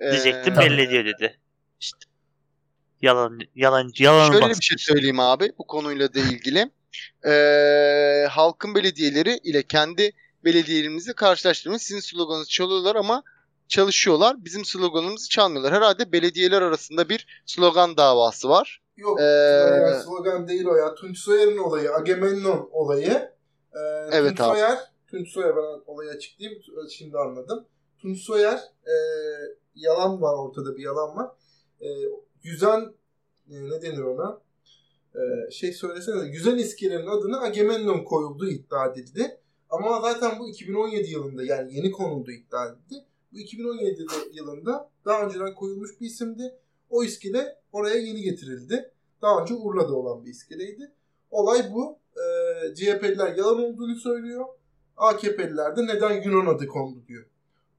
[0.00, 1.38] Ee, Diyecektim belli ediyor dedi.
[1.80, 1.98] İşte.
[3.04, 6.70] Yalan, yalan, yalan Şöyle bir şey söyleyeyim abi bu konuyla da ilgili.
[7.26, 10.12] Ee, halkın belediyeleri ile kendi
[10.44, 11.82] belediyelerimizi karşılaştırmış.
[11.82, 13.22] Sizin sloganınızı çalıyorlar ama
[13.68, 14.44] çalışıyorlar.
[14.44, 15.72] Bizim sloganımızı çalmıyorlar.
[15.72, 18.82] Herhalde belediyeler arasında bir slogan davası var.
[18.96, 20.94] Yok Ee, slogan değil o ya.
[20.94, 21.92] Tunç Soyer'in olayı.
[21.92, 23.30] Agamemnon olayı.
[23.72, 23.78] Ee,
[24.12, 24.58] Evet Tunç abi.
[24.58, 24.78] Soyer.
[25.10, 26.62] Tunç Soyer ben olayı açıklayayım.
[26.90, 27.66] Şimdi anladım.
[27.98, 28.94] Tunç Soyer e,
[29.74, 31.30] yalan var ortada bir yalan var.
[31.80, 31.88] E,
[32.44, 32.80] yüzen
[33.50, 34.40] e, ne denir ona?
[35.14, 36.28] E, şey söylesene.
[36.28, 39.40] Yüzen iskelenin adını Agamemnon koyulduğu iddia edildi.
[39.70, 43.04] Ama zaten bu 2017 yılında yani yeni konulduğu iddia edildi.
[43.32, 46.54] Bu 2017 yılında daha önceden koyulmuş bir isimdi.
[46.90, 48.90] O iskele oraya yeni getirildi.
[49.22, 50.92] Daha önce Urla'da olan bir iskeleydi.
[51.30, 51.98] Olay bu.
[52.16, 54.44] Ee, CHP'liler yalan olduğunu söylüyor.
[54.96, 57.26] AKP'liler de neden Yunan adı kondu diyor.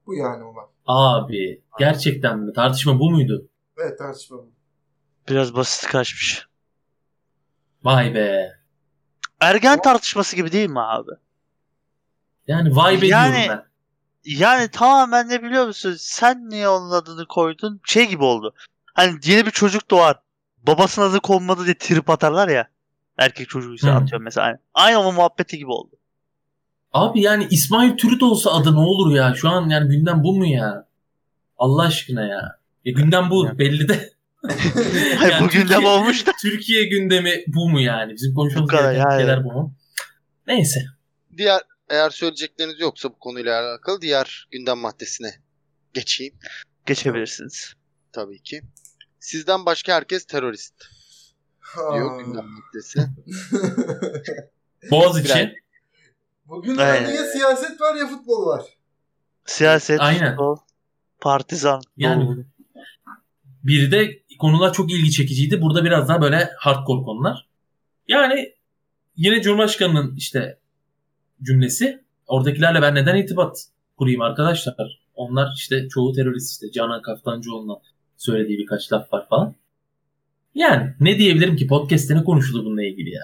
[0.06, 0.64] Bu yani olay.
[0.86, 2.52] Abi gerçekten mi?
[2.52, 3.48] Tartışma bu muydu?
[3.76, 4.50] Evet tartışma bu.
[5.28, 6.46] Biraz basit kaçmış.
[7.84, 8.52] Vay be.
[9.40, 11.10] Ergen tartışması gibi değil mi abi?
[12.46, 13.66] Yani vay be Yani- diyorum ben.
[14.24, 15.96] Yani tamamen ne biliyor musun?
[15.98, 17.80] Sen niye onun adını koydun?
[17.84, 18.54] Şey gibi oldu.
[18.94, 20.20] Hani yeni bir çocuk doğar.
[20.66, 22.68] Babasının adı konmadı diye trip atarlar ya.
[23.18, 23.92] Erkek çocuğuysa Hı.
[23.92, 24.46] atıyorum mesela.
[24.46, 25.96] Aynı, aynı onun muhabbeti gibi oldu.
[26.92, 29.34] Abi yani İsmail Türüt olsa adı ne olur ya?
[29.34, 30.86] Şu an yani gündem bu mu ya?
[31.58, 32.58] Allah aşkına ya.
[32.86, 33.58] Ya gündem bu Ya.
[33.58, 34.10] belli de.
[35.22, 36.32] Yani bu gündem Türkiye- olmuş da.
[36.42, 38.12] Türkiye gündemi bu mu yani?
[38.14, 39.18] Bizim konuşmamız gereken yani.
[39.20, 39.74] şeyler bu mu?
[40.46, 40.80] Neyse.
[41.36, 45.34] Diğer eğer söyleyecekleriniz yoksa bu konuyla alakalı diğer gündem maddesine
[45.94, 46.34] geçeyim
[46.86, 47.74] Geçebilirsiniz.
[48.12, 48.62] tabii ki.
[49.20, 50.74] Sizden başka herkes terörist
[51.94, 53.00] diyor gündem maddesi.
[54.90, 55.54] Boğaziçi.
[56.44, 57.10] Bugün Aynen.
[57.10, 58.62] ya siyaset var ya futbol var.
[59.46, 60.30] Siyaset, Aynen.
[60.30, 60.56] futbol,
[61.20, 61.80] partizan.
[61.96, 62.44] Yani doğru.
[63.66, 65.62] Bir de konular çok ilgi çekiciydi.
[65.62, 67.46] Burada biraz daha böyle hardcore konular.
[68.08, 68.54] Yani
[69.16, 70.58] yine Cumhurbaşkanı'nın işte
[71.42, 72.04] cümlesi.
[72.26, 75.00] Oradakilerle ben neden irtibat kurayım arkadaşlar?
[75.14, 76.72] Onlar işte çoğu terörist işte.
[76.72, 77.80] Canan Kaftancıoğlu'na
[78.16, 79.54] söylediği birkaç laf var falan.
[80.54, 83.22] Yani ne diyebilirim ki podcast'te ne konuşuldu bununla ilgili ya?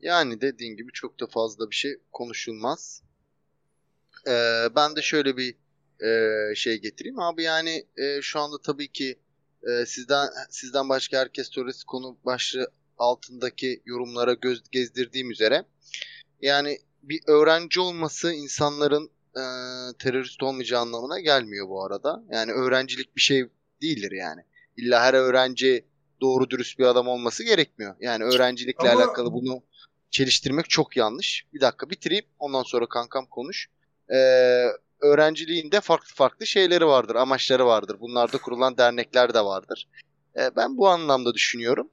[0.00, 3.02] Yani dediğin gibi çok da fazla bir şey konuşulmaz.
[4.26, 5.54] Ee, ben de şöyle bir
[6.04, 9.18] e, şey getireyim abi yani e, şu anda tabii ki
[9.62, 15.64] e, sizden sizden başka herkes terörist konu başlığı altındaki yorumlara göz gezdirdiğim üzere
[16.42, 19.42] yani bir öğrenci olması insanların e,
[19.98, 22.22] terörist olmayacağı anlamına gelmiyor bu arada.
[22.30, 23.46] Yani öğrencilik bir şey
[23.82, 24.40] değildir yani.
[24.76, 25.84] İlla her öğrenci
[26.20, 27.94] doğru dürüst bir adam olması gerekmiyor.
[28.00, 29.62] Yani öğrencilikle Ama- alakalı bunu
[30.10, 31.46] çeliştirmek çok yanlış.
[31.54, 33.68] Bir dakika bitireyim ondan sonra kankam konuş.
[34.14, 34.66] Ee,
[35.02, 37.96] öğrenciliğin de farklı farklı şeyleri vardır, amaçları vardır.
[38.00, 39.88] Bunlarda kurulan dernekler de vardır.
[40.36, 41.90] Ee, ben bu anlamda düşünüyorum.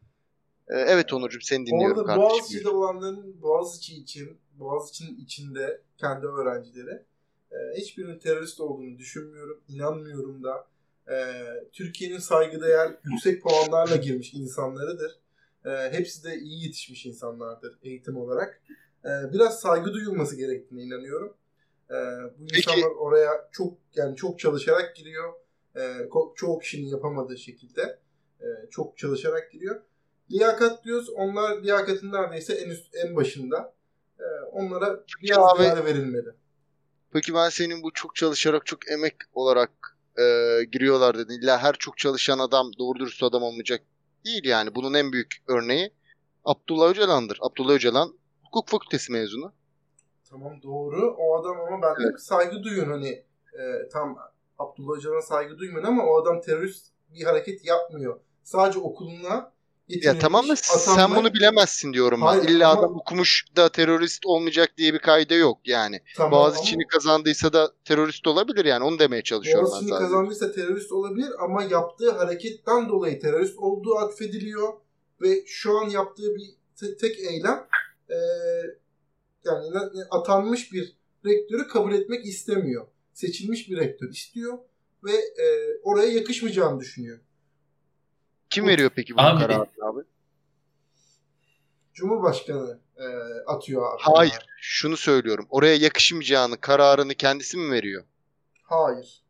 [0.68, 2.30] Ee, evet Onurcuğum seni dinliyorum Orada kardeşim.
[2.30, 7.04] Boğaziçi'de olanların Boğaziçi için, Boğaziçi'nin içinde kendi öğrencileri
[7.52, 10.68] e, hiçbirinin terörist olduğunu düşünmüyorum, inanmıyorum da.
[11.12, 11.16] E,
[11.74, 15.12] Türkiye'nin saygıdeğer yüksek puanlarla girmiş insanlarıdır.
[15.66, 18.62] E, hepsi de iyi yetişmiş insanlardır eğitim olarak.
[19.06, 21.34] E, biraz saygı duyulması gerektiğine inanıyorum.
[21.90, 21.94] E,
[22.40, 25.34] bu Peki- insanlar oraya çok yani çok çalışarak giriyor.
[25.76, 25.82] E,
[26.36, 28.00] çoğu kişinin yapamadığı şekilde
[28.42, 29.82] e, çok çalışarak giriyor.
[30.32, 31.10] Liyakat diyoruz.
[31.10, 33.74] Onlar liyakatın neredeyse en üst en başında.
[34.20, 36.30] E, onlara biraz abi- değer verilmeli.
[37.14, 40.24] Peki ben senin bu çok çalışarak, çok emek olarak e,
[40.72, 41.42] giriyorlar dedin.
[41.42, 43.82] İlla her çok çalışan adam doğru dürüst adam olmayacak
[44.26, 44.76] değil yani.
[44.76, 45.92] Bunun en büyük örneği
[46.46, 47.38] Abdullah Öcalan'dır.
[47.42, 49.54] Abdullah Öcalan hukuk fakültesi mezunu.
[50.30, 51.16] Tamam doğru.
[51.20, 53.08] O adam ama ben ki saygı duyun hani
[53.54, 54.18] e, tam
[54.60, 58.20] Abdullah Öcalan'a saygı duymayın ama o adam terörist bir hareket yapmıyor.
[58.44, 59.56] Sadece okuluna
[59.88, 62.26] Ya tamam da sen atanma- bunu bilemezsin diyorum ben.
[62.26, 66.02] Hayır, İlla ama- adam okumuş da terörist olmayacak diye bir kaide yok yani.
[66.18, 68.84] Tamam Boğaziçi'ni kazandıysa da terörist olabilir yani.
[68.84, 70.06] Onu demeye ama çalışıyorum ben Boğaziçi'ni zaten.
[70.08, 74.74] kazandıysa terörist olabilir ama yaptığı hareketten dolayı terörist olduğu atfediliyor
[75.22, 77.68] ve şu an yaptığı bir te- tek eylem
[78.10, 78.16] e,
[79.46, 79.68] yani
[80.12, 82.88] atanmış bir rektörü kabul etmek istemiyor.
[83.14, 84.58] Seçilmiş bir rektör istiyor
[85.04, 85.46] ve e,
[85.84, 87.20] oraya yakışmayacağını düşünüyor.
[88.50, 90.02] Kim veriyor peki bunun Abi- kararını abi?
[91.94, 93.06] Cumhurbaşkanı e,
[93.48, 94.02] atıyor abi.
[94.02, 94.40] Hayır.
[94.62, 95.48] Şunu söylüyorum.
[95.50, 98.04] Oraya yakışmayacağını kararını kendisi mi veriyor?
[98.64, 99.24] Hayır.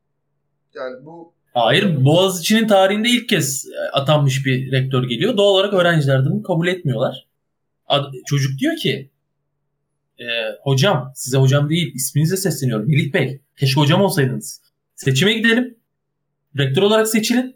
[0.73, 2.05] Yani bu Hayır.
[2.05, 5.37] Boğaziçi'nin tarihinde ilk kez e, atanmış bir rektör geliyor.
[5.37, 7.27] Doğal olarak öğrenciler de bunu kabul etmiyorlar.
[7.87, 9.11] Ad- çocuk diyor ki
[10.19, 10.25] e,
[10.63, 12.87] hocam size hocam değil isminize sesleniyorum.
[12.87, 14.61] Melih Bey keşke hocam olsaydınız.
[14.95, 15.77] Seçime gidelim.
[16.57, 17.55] Rektör olarak seçilin.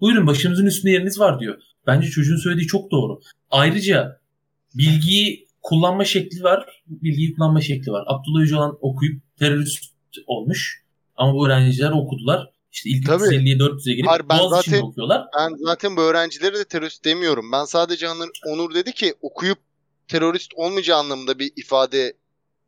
[0.00, 1.58] Buyurun başımızın üstünde yeriniz var diyor.
[1.86, 3.20] Bence çocuğun söylediği çok doğru.
[3.50, 4.20] Ayrıca
[4.74, 6.82] bilgiyi kullanma şekli var.
[6.86, 8.04] Bilgiyi kullanma şekli var.
[8.06, 9.84] Abdullah Öcalan okuyup terörist
[10.26, 10.82] olmuş.
[11.16, 12.50] Ama bu öğrenciler okudular.
[12.72, 13.22] İşte ilk Tabii.
[13.22, 15.24] 350'ye 400'e girip Hayır, ben Boğaziçi'nde zaten- okuyorlar.
[15.38, 17.52] Ben zaten bu öğrencilere de terörist demiyorum.
[17.52, 18.06] Ben sadece
[18.46, 19.58] Onur dedi ki okuyup
[20.12, 22.12] terörist olmayacağı anlamında bir ifade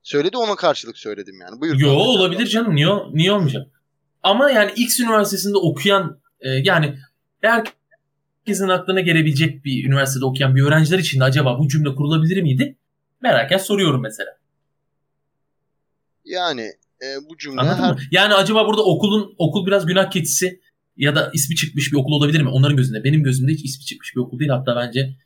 [0.03, 0.37] söyledi.
[0.37, 1.61] Ona karşılık söyledim yani.
[1.61, 1.81] Buyur.
[1.81, 2.75] Yo olabilir canım.
[2.75, 3.67] Niye, niye olmayacak?
[4.23, 6.99] Ama yani X üniversitesinde okuyan e, yani
[7.41, 12.77] herkesin aklına gelebilecek bir üniversitede okuyan bir öğrenciler için de acaba bu cümle kurulabilir miydi?
[13.23, 14.31] Meraken soruyorum mesela.
[16.25, 16.63] Yani
[17.03, 17.99] e, bu cümle Anladın her mı?
[18.11, 20.61] Yani acaba burada okulun okul biraz günah keçisi
[20.97, 22.49] ya da ismi çıkmış bir okul olabilir mi?
[22.49, 23.05] Onların gözünde.
[23.05, 24.51] Benim gözümde hiç ismi çıkmış bir okul değil.
[24.51, 25.17] Hatta bence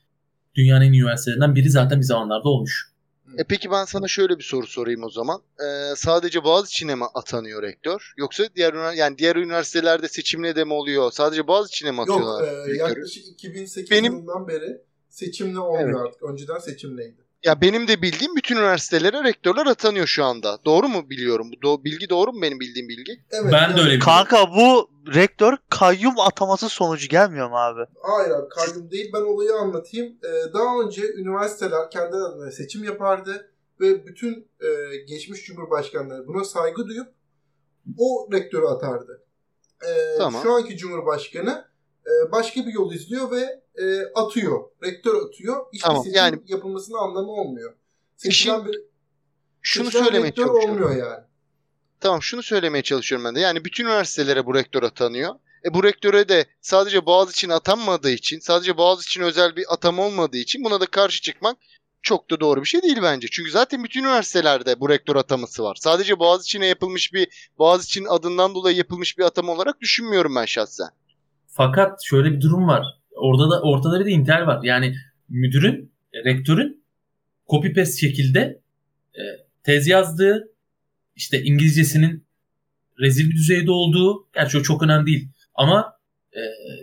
[0.59, 2.92] dünyanın en iyi üniversitelerinden biri zaten bir zamanlarda olmuş.
[3.38, 5.40] E peki ben sana şöyle bir soru sorayım o zaman.
[5.61, 8.12] E, sadece Boğaziçi'ne mi atanıyor rektör?
[8.16, 11.11] Yoksa diğer yani diğer üniversitelerde seçimle de mi oluyor?
[11.12, 12.77] Sadece Boğaziçi'ne mi yok atıyorlar e, rektörü?
[12.77, 16.23] yaklaşık 2008 Benim- yılından beri seçimle olmuyor artık.
[16.23, 17.28] Önceden seçimleydi.
[17.44, 20.59] Ya benim de bildiğim bütün üniversitelere rektörler atanıyor şu anda.
[20.64, 21.51] Doğru mu biliyorum?
[21.53, 23.12] Bu do- bilgi doğru mu benim bildiğim bilgi?
[23.31, 24.05] Evet, Ben de öyle biliyorum.
[24.05, 27.81] Kanka bu rektör kayyum ataması sonucu gelmiyor mu abi?
[28.03, 29.11] Hayır abi kayyum değil.
[29.14, 30.07] Ben olayı anlatayım.
[30.24, 36.87] Ee, daha önce üniversiteler kendi adına seçim yapardı ve bütün e, geçmiş cumhurbaşkanları buna saygı
[36.88, 37.09] duyup
[37.98, 39.22] o rektörü atardı.
[39.88, 40.42] Ee, Tamam.
[40.42, 41.67] Şu anki cumhurbaşkanı
[42.09, 44.71] e, başka bir yol izliyor ve e, atıyor.
[44.83, 45.66] Rektör atıyor.
[45.73, 47.75] Hiçbir Tamam, seçim yani- yapılmasının anlamı olmuyor.
[48.16, 48.81] Seçilen bir
[49.62, 50.71] Şunu söylemeye çalışıyorum.
[50.71, 51.25] olmuyor yani.
[52.01, 53.40] Tamam şunu söylemeye çalışıyorum ben de.
[53.40, 55.35] Yani bütün üniversitelere bu rektör atanıyor.
[55.64, 60.64] E bu rektöre de sadece Boğaziçi'ne atanmadığı için, sadece Boğaziçi'ne özel bir atam olmadığı için
[60.64, 61.57] buna da karşı çıkmak
[62.03, 63.29] çok da doğru bir şey değil bence.
[63.31, 65.77] Çünkü zaten bütün üniversitelerde bu rektör ataması var.
[65.81, 70.88] Sadece Boğaziçi'ne yapılmış bir, Boğaziçi'nin adından dolayı yapılmış bir atama olarak düşünmüyorum ben şahsen.
[71.59, 72.87] Fakat şöyle bir durum var.
[73.16, 74.61] Orada da ortada bir de intihal var.
[74.62, 74.94] Yani
[75.29, 76.85] müdürün, e, rektörün
[77.51, 78.61] copy paste şekilde
[79.14, 79.23] e,
[79.62, 80.49] tez yazdığı,
[81.16, 82.27] işte İngilizcesinin
[83.01, 85.29] rezil bir düzeyde olduğu, gerçi o çok önemli değil.
[85.55, 85.92] Ama
[86.33, 86.40] e,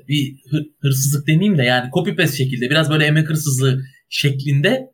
[0.08, 4.94] bir hı- hırsızlık demeyeyim de yani copy paste şekilde biraz böyle emek hırsızlığı şeklinde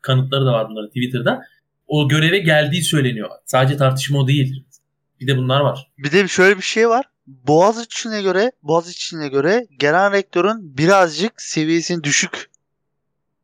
[0.00, 1.42] kanıtları da var bunların Twitter'da.
[1.86, 3.30] O göreve geldiği söyleniyor.
[3.46, 4.64] Sadece tartışma o değil.
[5.20, 5.90] Bir de bunlar var.
[5.98, 7.11] Bir de şöyle bir şey var.
[7.26, 12.50] Boğaziçi'ne göre Boğaziçi'ne göre genel rektörün birazcık seviyesinin düşük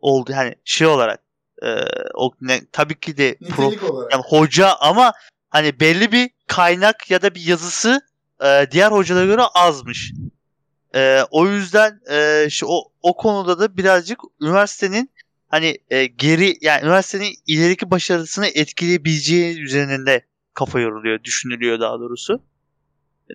[0.01, 0.33] oldu.
[0.33, 1.21] Yani şey olarak
[1.63, 4.13] e, o ne, tabii ki de pro, olarak.
[4.13, 5.13] yani hoca ama
[5.51, 8.01] hani belli bir kaynak ya da bir yazısı
[8.45, 10.13] e, diğer hocalara göre azmış.
[10.95, 15.11] E, o yüzden e, şu o o konuda da birazcık üniversitenin
[15.49, 22.43] hani e, geri yani üniversitenin ileriki başarısını etkileyebileceği üzerinde kafa yoruluyor, düşünülüyor daha doğrusu.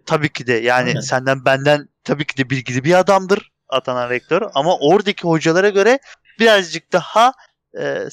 [0.06, 1.00] Tabii ki de yani Aynen.
[1.00, 6.00] senden benden tabii ki de bilgili bir adamdır atanan rektör ama oradaki hocalara göre
[6.40, 7.34] birazcık daha
[7.80, 8.08] e,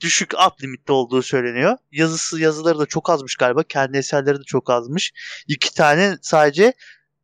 [0.00, 1.76] düşük alt limitte olduğu söyleniyor.
[1.92, 3.62] Yazısı yazıları da çok azmış galiba.
[3.62, 5.12] Kendi eserleri de çok azmış.
[5.48, 6.72] İki tane sadece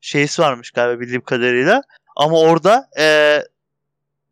[0.01, 1.83] şeysi varmış galiba bildiğim kadarıyla.
[2.17, 3.39] Ama orada e,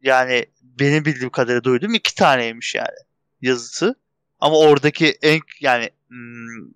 [0.02, 2.96] yani benim bildiğim kadarıyla duydum iki taneymiş yani
[3.40, 3.94] yazısı.
[4.40, 6.70] Ama oradaki en yani hmm,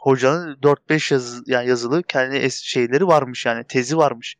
[0.00, 4.36] hocanın 4-5 yazı, yani yazılı kendi es- şeyleri varmış yani tezi varmış.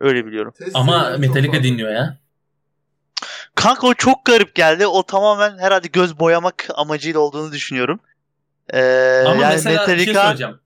[0.00, 0.52] Öyle biliyorum.
[0.58, 2.18] Test Ama Metallica dinliyor ya.
[3.54, 4.86] Kanka o çok garip geldi.
[4.86, 8.00] O tamamen herhalde göz boyamak amacıyla olduğunu düşünüyorum.
[8.72, 10.58] Ee, Ama yani mesela bir şey Metallica söyleyeceğim.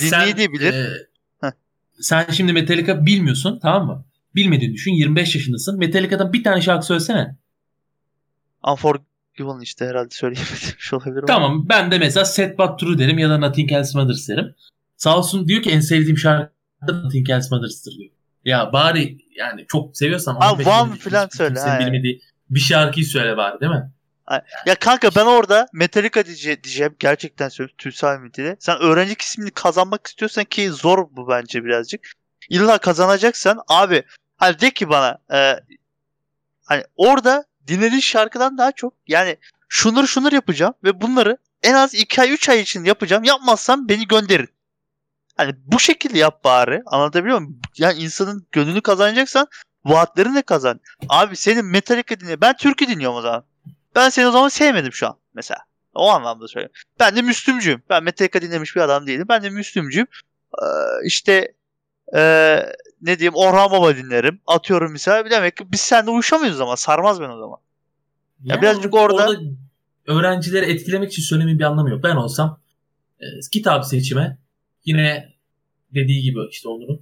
[0.00, 0.72] dinleyebilir.
[0.74, 0.88] e,
[1.40, 1.50] Heh.
[2.00, 4.04] sen şimdi Metallica bilmiyorsun tamam mı?
[4.34, 5.78] Bilmediğini düşün 25 yaşındasın.
[5.78, 7.36] Metallica'dan bir tane şarkı söylesene.
[9.40, 10.56] Unforgiven işte herhalde söyleyemedim.
[10.78, 11.26] Şey olabilir ama.
[11.26, 14.54] Tamam ben de mesela Set But True derim ya da Nothing Else Matters derim.
[14.96, 16.52] Sağ olsun diyor ki en sevdiğim şarkı
[16.88, 18.10] Nothing Else Matters'tır diyor.
[18.44, 21.86] Ya bari yani çok seviyorsan Ha, 15 One falan kimsenin söyle, yani.
[21.86, 23.90] bilmediği bir şarkıyı söyle bari değil mi?
[24.66, 26.96] Ya kanka ben orada Metallica diye, diyeceğim.
[26.98, 27.76] Gerçekten söylüyorum.
[27.78, 28.56] Tülsal Metal'i.
[28.58, 32.00] Sen öğrenci ismini kazanmak istiyorsan ki zor bu bence birazcık.
[32.50, 34.02] İlla kazanacaksan abi
[34.36, 35.60] hani de ki bana e,
[36.64, 39.36] hani orada dinlediğin şarkıdan daha çok yani
[39.68, 43.24] şunları şunları yapacağım ve bunları en az 2 ay 3 ay için yapacağım.
[43.24, 44.48] Yapmazsam beni gönderin.
[45.36, 46.82] Hani bu şekilde yap bari.
[46.86, 47.60] Anlatabiliyor muyum?
[47.78, 49.46] Yani insanın gönlünü kazanacaksan
[49.84, 50.80] vaatlerini de kazan.
[51.08, 52.40] Abi senin Metallica dinle.
[52.40, 53.44] Ben türkü dinliyorum o zaman.
[53.94, 55.60] Ben seni o zaman sevmedim şu an mesela.
[55.94, 56.76] O anlamda söylüyorum.
[57.00, 57.82] Ben de Müslümcüyüm.
[57.90, 59.26] Ben Metallica dinlemiş bir adam değilim.
[59.28, 60.06] Ben de Müslümcüyüm.
[60.62, 60.66] Ee,
[61.06, 61.54] işte
[62.16, 62.66] ee,
[63.04, 64.40] ne diyeyim Orhan Baba dinlerim.
[64.46, 65.30] Atıyorum mesela.
[65.30, 66.76] Demek ki biz seninle uyuşamıyoruz ama.
[66.76, 67.58] Sarmaz ben o zaman.
[68.44, 69.40] Ya birazcık orada-
[70.06, 72.02] öğrencileri etkilemek için söylemenin bir anlamı yok.
[72.02, 72.60] Ben olsam
[73.20, 74.38] e, kitap seçime
[74.84, 75.34] yine
[75.94, 77.00] dediği gibi işte Onur'un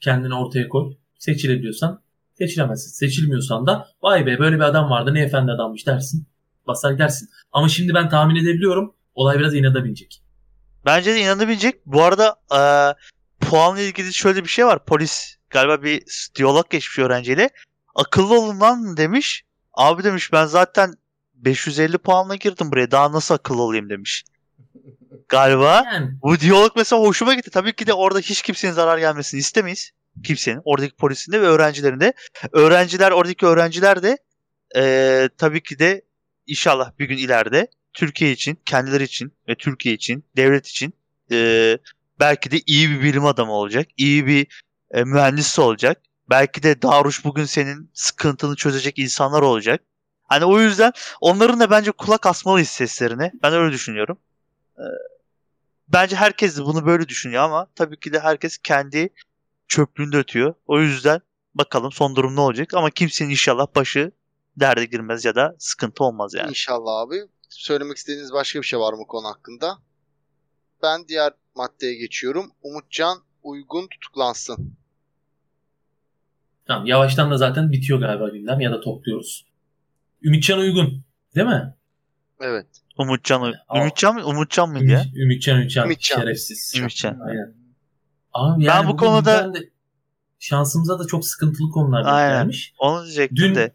[0.00, 0.94] kendini ortaya koy.
[1.18, 2.02] Seçilebiliyorsan
[2.38, 2.90] seçilemezsin.
[2.90, 6.26] Seçilmiyorsan da vay be böyle bir adam vardı ne efendi adammış dersin.
[6.66, 7.28] Basar gidersin.
[7.52, 10.22] Ama şimdi ben tahmin edebiliyorum olay biraz inada binecek.
[10.86, 11.86] Bence de inanabilecek.
[11.86, 12.94] Bu arada ee,
[13.54, 14.84] puanla ilgili şöyle bir şey var.
[14.84, 16.02] Polis galiba bir
[16.34, 17.50] diyalog geçmiş öğrenciyle.
[17.94, 19.44] Akıllı olun lan demiş.
[19.72, 20.94] Abi demiş ben zaten
[21.34, 22.90] 550 puanla girdim buraya.
[22.90, 24.24] Daha nasıl akıllı olayım demiş.
[25.28, 27.50] Galiba Yani bu diyalog mesela hoşuma gitti.
[27.50, 29.90] Tabii ki de orada hiç kimsenin zarar gelmesini istemeyiz.
[30.24, 30.60] Kimsenin.
[30.64, 32.12] Oradaki polisin de ve öğrencilerin de.
[32.52, 34.18] Öğrenciler, oradaki öğrenciler de
[34.76, 36.02] ee, tabii ki de
[36.46, 40.94] inşallah bir gün ileride Türkiye için, kendileri için ve Türkiye için, devlet için
[41.30, 41.78] ee,
[42.20, 43.88] belki de iyi bir bilim adamı olacak.
[43.96, 46.02] iyi bir e, mühendis olacak.
[46.30, 49.80] Belki de Daruş bugün senin sıkıntını çözecek insanlar olacak.
[50.24, 53.32] Hani o yüzden onların da bence kulak asmalıyız seslerine.
[53.42, 54.18] Ben öyle düşünüyorum.
[54.78, 54.82] Ee,
[55.88, 59.08] bence herkes de bunu böyle düşünüyor ama tabii ki de herkes kendi
[59.68, 60.54] çöplüğünde ötüyor.
[60.66, 61.20] O yüzden
[61.54, 64.12] bakalım son durum ne olacak ama kimsenin inşallah başı
[64.60, 66.48] derde girmez ya da sıkıntı olmaz yani.
[66.48, 67.22] İnşallah abi.
[67.48, 69.78] Söylemek istediğiniz başka bir şey var mı konu hakkında?
[70.82, 72.50] Ben diğer maddeye geçiyorum.
[72.62, 74.76] Umutcan uygun tutuklansın.
[76.66, 79.46] Tamam yavaştan da zaten bitiyor galiba gündem ya da topluyoruz.
[80.22, 81.74] Ümitcan Uygun değil mi?
[82.40, 82.66] Evet.
[82.98, 83.80] Umutcan, Aa.
[83.80, 84.24] Umutcan mı?
[84.26, 84.80] Umutcan ya?
[84.80, 85.86] Ümit, Ümitcan Ümitcan.
[85.86, 86.20] Ümitcan.
[86.20, 86.74] Şerefsiz.
[86.78, 87.18] Ümitcan.
[87.20, 87.54] Aynen.
[88.32, 89.70] Abi yani Ben bu konuda- gündemde
[90.38, 92.38] şansımıza da çok sıkıntılı konular denk Aynen.
[92.40, 92.74] gelmiş.
[92.78, 93.74] Onu diyecektim Dün de.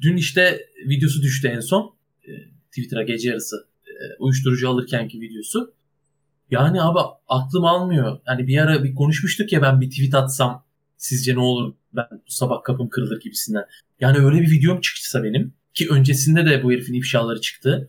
[0.00, 1.96] dün işte videosu düştü en son.
[2.24, 2.30] Ee,
[2.68, 5.74] Twitter'a gece yarısı e, uyuşturucu alırkenki videosu.
[6.52, 8.18] Yani abi aklım almıyor.
[8.26, 10.64] Yani bir ara bir konuşmuştuk ya ben bir tweet atsam
[10.96, 13.64] sizce ne olur ben bu sabah kapım kırılır gibisinden.
[14.00, 17.88] Yani öyle bir videom çıksa benim ki öncesinde de bu herifin ifşaları çıktı.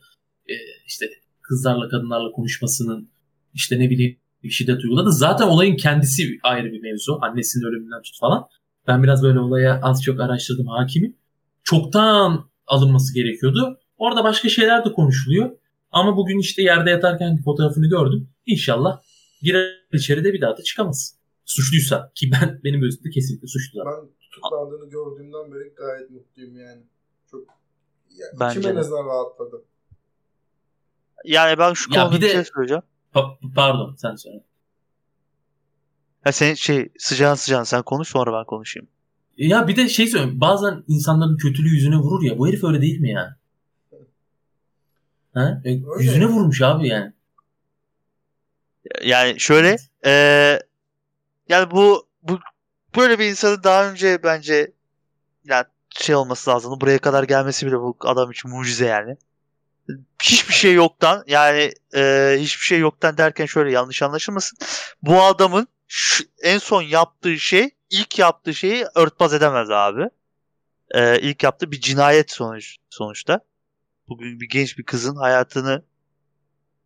[0.49, 0.53] Ee,
[0.87, 1.05] işte
[1.41, 3.09] kızlarla kadınlarla konuşmasının
[3.53, 4.17] işte ne bileyim
[4.49, 5.11] şiddet uyguladı.
[5.11, 7.19] Zaten olayın kendisi ayrı bir mevzu.
[7.21, 8.47] Annesinin ölümünden tut falan.
[8.87, 11.15] Ben biraz böyle olaya az çok araştırdım hakimim.
[11.63, 13.79] Çoktan alınması gerekiyordu.
[13.97, 15.51] Orada başka şeyler de konuşuluyor.
[15.93, 18.29] Ama bugün işte yerde yatarken fotoğrafını gördüm.
[18.45, 19.01] İnşallah
[19.41, 21.15] girer içeri de bir daha da çıkamaz.
[21.45, 23.79] Suçluysa ki ben benim gözümde kesinlikle suçlu.
[23.85, 26.81] Ben tutuklandığını gördüğümden beri gayet mutluyum yani.
[27.31, 27.41] Çok
[28.09, 29.63] ya, Bence içim en azından rahatladı.
[31.25, 32.83] Yani ben şu Ya konuda bir de- şey söyleyeceğim.
[33.13, 34.43] Pa- pardon sen söyle.
[36.23, 38.87] Ha sen şey sıcağın sıcağın sen konuş sonra ben konuşayım.
[39.37, 40.41] Ya bir de şey söyleyeyim.
[40.41, 42.37] Bazen insanların kötülüğü yüzüne vurur ya.
[42.37, 43.37] Bu herif öyle değil mi ya?
[45.33, 45.61] Ha?
[45.65, 47.13] E, yüzüne vurmuş abi yani.
[49.03, 50.59] Yani şöyle eee
[51.49, 52.39] yani bu bu
[52.95, 54.71] böyle bir insanın daha önce bence
[55.45, 56.81] yani şey olması lazım.
[56.81, 59.17] Buraya kadar gelmesi bile bu adam için mucize yani.
[60.23, 64.57] Hiçbir şey yoktan yani eee, hiçbir şey yoktan derken şöyle yanlış anlaşılmasın.
[65.01, 70.09] Bu adamın şu- en son yaptığı şey ilk yaptığı şeyi örtbas edemez abi.
[70.95, 73.39] Eee ilk yaptığı bir cinayet sonuç sonuçta.
[74.09, 75.81] Bugün bir genç bir kızın hayatını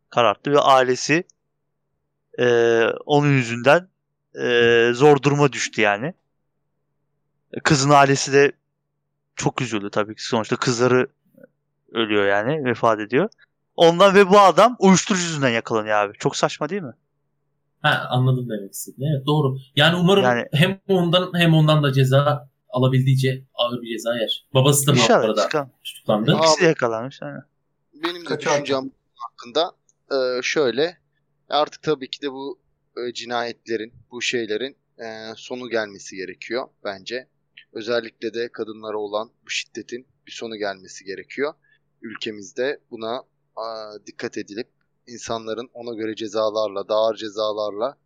[0.09, 1.23] kararttı ve ailesi
[2.39, 3.87] eee, onun yüzünden
[4.35, 6.13] eee, zor duruma düştü yani.
[7.63, 8.51] Kızın ailesi de
[9.35, 10.23] çok üzüldü tabii ki.
[10.25, 11.07] Sonuçta kızları
[11.91, 13.29] ölüyor yani vefat ediyor.
[13.75, 16.17] Ondan ve bu adam uyuşturucu yüzünden yakalanıyor abi.
[16.17, 16.93] Çok saçma değil mi?
[17.81, 19.15] Ha, anladım demek istediğini.
[19.15, 19.57] Evet doğru.
[19.75, 24.45] Yani umarım Yani- hem ondan hem ondan da ceza alabildiğince ağır bir ceza yer.
[24.53, 25.71] Babası da bu arada çıkan.
[25.83, 26.37] tutuklandı.
[26.37, 27.21] İkisi yakalanmış.
[27.21, 27.43] aynen.
[27.93, 29.71] Benim de düşüncem hakkında
[30.11, 30.97] e, şöyle.
[31.49, 32.59] Artık tabii ki de bu
[32.97, 37.27] e, cinayetlerin, bu şeylerin e, sonu gelmesi gerekiyor bence.
[37.73, 41.53] Özellikle de kadınlara olan bu şiddetin bir sonu gelmesi gerekiyor.
[42.01, 43.23] Ülkemizde buna
[43.57, 43.65] e,
[44.05, 44.67] dikkat edilip
[45.07, 47.97] insanların ona göre cezalarla, daha ağır cezalarla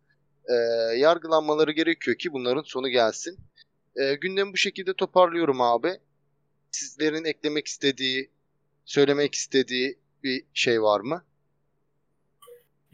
[0.48, 0.54] e,
[0.96, 3.38] yargılanmaları gerekiyor ki bunların sonu gelsin.
[3.96, 5.88] E, gündemi bu şekilde toparlıyorum abi.
[6.70, 8.30] Sizlerin eklemek istediği,
[8.84, 11.24] söylemek istediği bir şey var mı?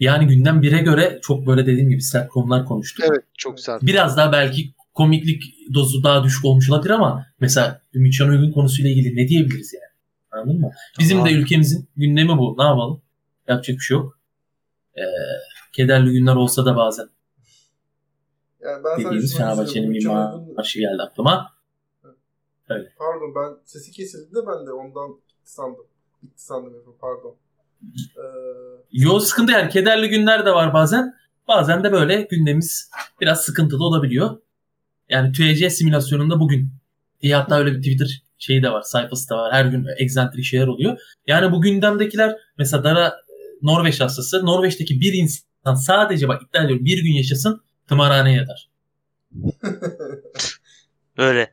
[0.00, 3.04] Yani gündem bire göre çok böyle dediğim gibi sert konular konuştuk.
[3.10, 3.82] Evet çok sert.
[3.82, 5.42] Biraz daha belki komiklik
[5.74, 9.92] dozu daha düşük olmuş olabilir ama mesela Ümitcan Uygun konusuyla ilgili ne diyebiliriz yani?
[10.30, 10.70] Anladın mı?
[10.98, 11.32] Bizim Tamam.
[11.32, 12.54] de ülkemizin gündemi bu.
[12.58, 13.02] Ne yapalım?
[13.48, 14.18] Yapacak bir şey yok.
[14.96, 15.02] Ee,
[15.72, 17.08] kederli günler olsa da bazen
[18.68, 20.06] Yani ben şunu Fenerbahçe'nin bir
[20.56, 21.52] marşı geldi aklıma.
[22.68, 25.86] Pardon ben sesi kesildi de ben de ondan sandım.
[26.22, 27.36] Bitti sandım Efe pardon.
[28.16, 28.22] Ee,
[28.92, 31.14] Yo sıkıntı yani kederli günler de var bazen.
[31.48, 34.38] Bazen de böyle gündemimiz biraz sıkıntılı olabiliyor.
[35.08, 36.70] Yani TÜEC simülasyonunda bugün
[37.22, 39.52] diye hatta öyle bir Twitter şeyi de var, sayfası da var.
[39.52, 40.98] Her gün egzantrik şeyler oluyor.
[41.26, 43.12] Yani bu gündemdekiler mesela Dara e,
[43.62, 44.46] Norveç hastası.
[44.46, 48.68] Norveç'teki bir insan sadece bak iddia ediyorum bir gün yaşasın tımarhaneye yatar.
[51.18, 51.52] Öyle.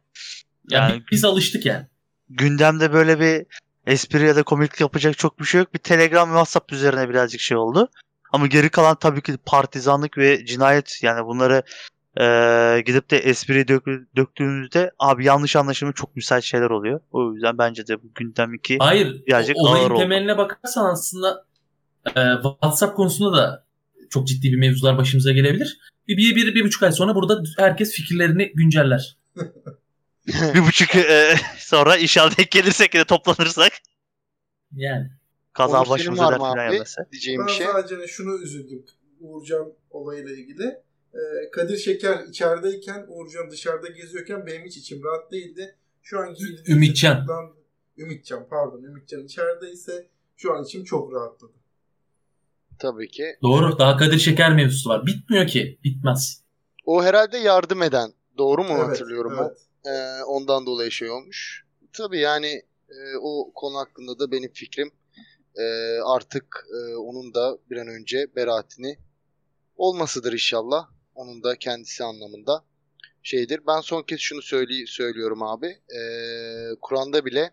[0.70, 1.86] Yani Yani biz alıştık yani.
[2.30, 3.46] gündemde böyle bir
[3.88, 5.74] espri ya da komiklik yapacak çok bir şey yok.
[5.74, 7.88] Bir Telegram ve WhatsApp üzerine birazcık şey oldu.
[8.32, 11.64] Ama geri kalan tabii ki partizanlık ve cinayet yani bunları
[12.20, 17.00] eee, gidip de espri dök- döktüğünüzde abi yanlış anlaşılma çok müsait şeyler oluyor.
[17.12, 19.26] O yüzden bence de bu gündem iki Hayır.
[19.28, 20.00] Birazcık o- olayın ağır oldu.
[20.00, 21.46] temeline bakarsan aslında
[22.06, 23.66] e, WhatsApp konusunda da
[24.10, 25.78] çok ciddi bir mevzular başımıza gelebilir.
[26.08, 29.18] Bir, bir, bir, bir buçuk ay sonra burada herkes fikirlerini günceller.
[30.28, 33.74] bir buçuk eee, sonra inşallah denk gelirsek yine toplanırsak
[34.72, 35.10] Yani.
[35.54, 36.86] kaza Onur, başımıza dert falan.
[37.12, 37.66] Diyeceğim ben bir şey.
[37.66, 38.86] sadece şunu üzüldüm
[39.20, 40.64] Uğurcan olayıyla ilgili.
[41.14, 45.76] Ee, Kadir Şeker içerideyken Uğurcan dışarıda geziyorken benim hiç içim rahat değildi.
[46.04, 46.36] Şu an.
[46.68, 47.28] Ümitcan.
[47.98, 51.54] Ümitcan pardon Ümitcan içerideyse şu an içim çok rahatladı.
[52.80, 53.38] Tabii ki.
[53.44, 53.80] Doğru.
[53.80, 55.06] Daha Kadir Şeker mevzusu var.
[55.06, 55.80] Bitmiyor ki.
[55.84, 56.44] Bitmez.
[56.86, 58.14] O herhalde yardım eden.
[58.38, 59.44] Doğru mu Evet, hatırlıyorum o?
[59.44, 59.58] evet.
[59.86, 61.66] Ee, ondan dolayı şey olmuş.
[61.94, 62.48] Tabii yani
[62.90, 64.92] e, o konu hakkında da benim fikrim
[65.56, 65.64] e,
[66.06, 68.98] artık e, onun da bir an önce beraatini
[69.78, 70.90] olmasıdır inşallah.
[71.16, 72.64] Onun da kendisi anlamında
[73.24, 73.62] şeydir.
[73.68, 75.68] Ben son kez şunu söyley söylüyorum abi.
[75.68, 76.00] E,
[76.82, 77.52] Kur'an'da bile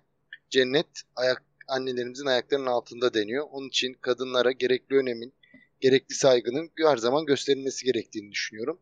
[0.51, 1.43] cennet ayak
[1.73, 3.47] annelerimizin ayaklarının altında deniyor.
[3.51, 5.33] Onun için kadınlara gerekli önemin,
[5.81, 8.79] gerekli saygının her zaman gösterilmesi gerektiğini düşünüyorum.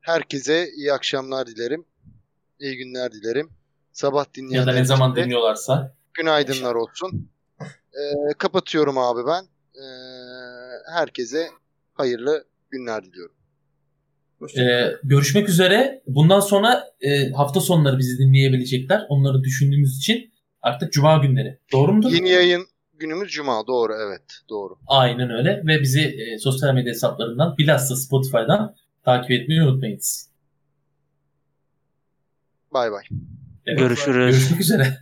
[0.00, 1.84] Herkese iyi akşamlar dilerim.
[2.60, 3.50] İyi günler dilerim.
[3.92, 5.94] Sabah Ya dinleyenler da ne zaman de dinliyorlarsa.
[6.14, 7.30] günaydınlar olsun.
[7.60, 9.44] Ee, kapatıyorum abi ben.
[9.74, 9.86] Ee,
[10.94, 11.48] herkese
[11.94, 13.34] hayırlı günler diliyorum.
[14.58, 16.02] Ee, görüşmek üzere.
[16.06, 19.06] Bundan sonra e, hafta sonları bizi dinleyebilecekler.
[19.08, 20.33] Onları düşündüğümüz için
[20.64, 21.58] artık cuma günleri.
[21.72, 22.10] Doğru mudur?
[22.10, 23.66] Yeni yayın günümüz Cuma.
[23.66, 24.78] Doğru evet doğru.
[24.86, 25.62] Aynen öyle.
[25.66, 30.30] Ve bizi e, sosyal medya hesaplarından bilhassa Spotify'dan takip etmeyi unutmayınız.
[32.72, 33.04] Bay bay.
[33.66, 33.78] Evet.
[33.78, 34.36] Görüşürüz.
[34.36, 34.98] Görüşmek üzere.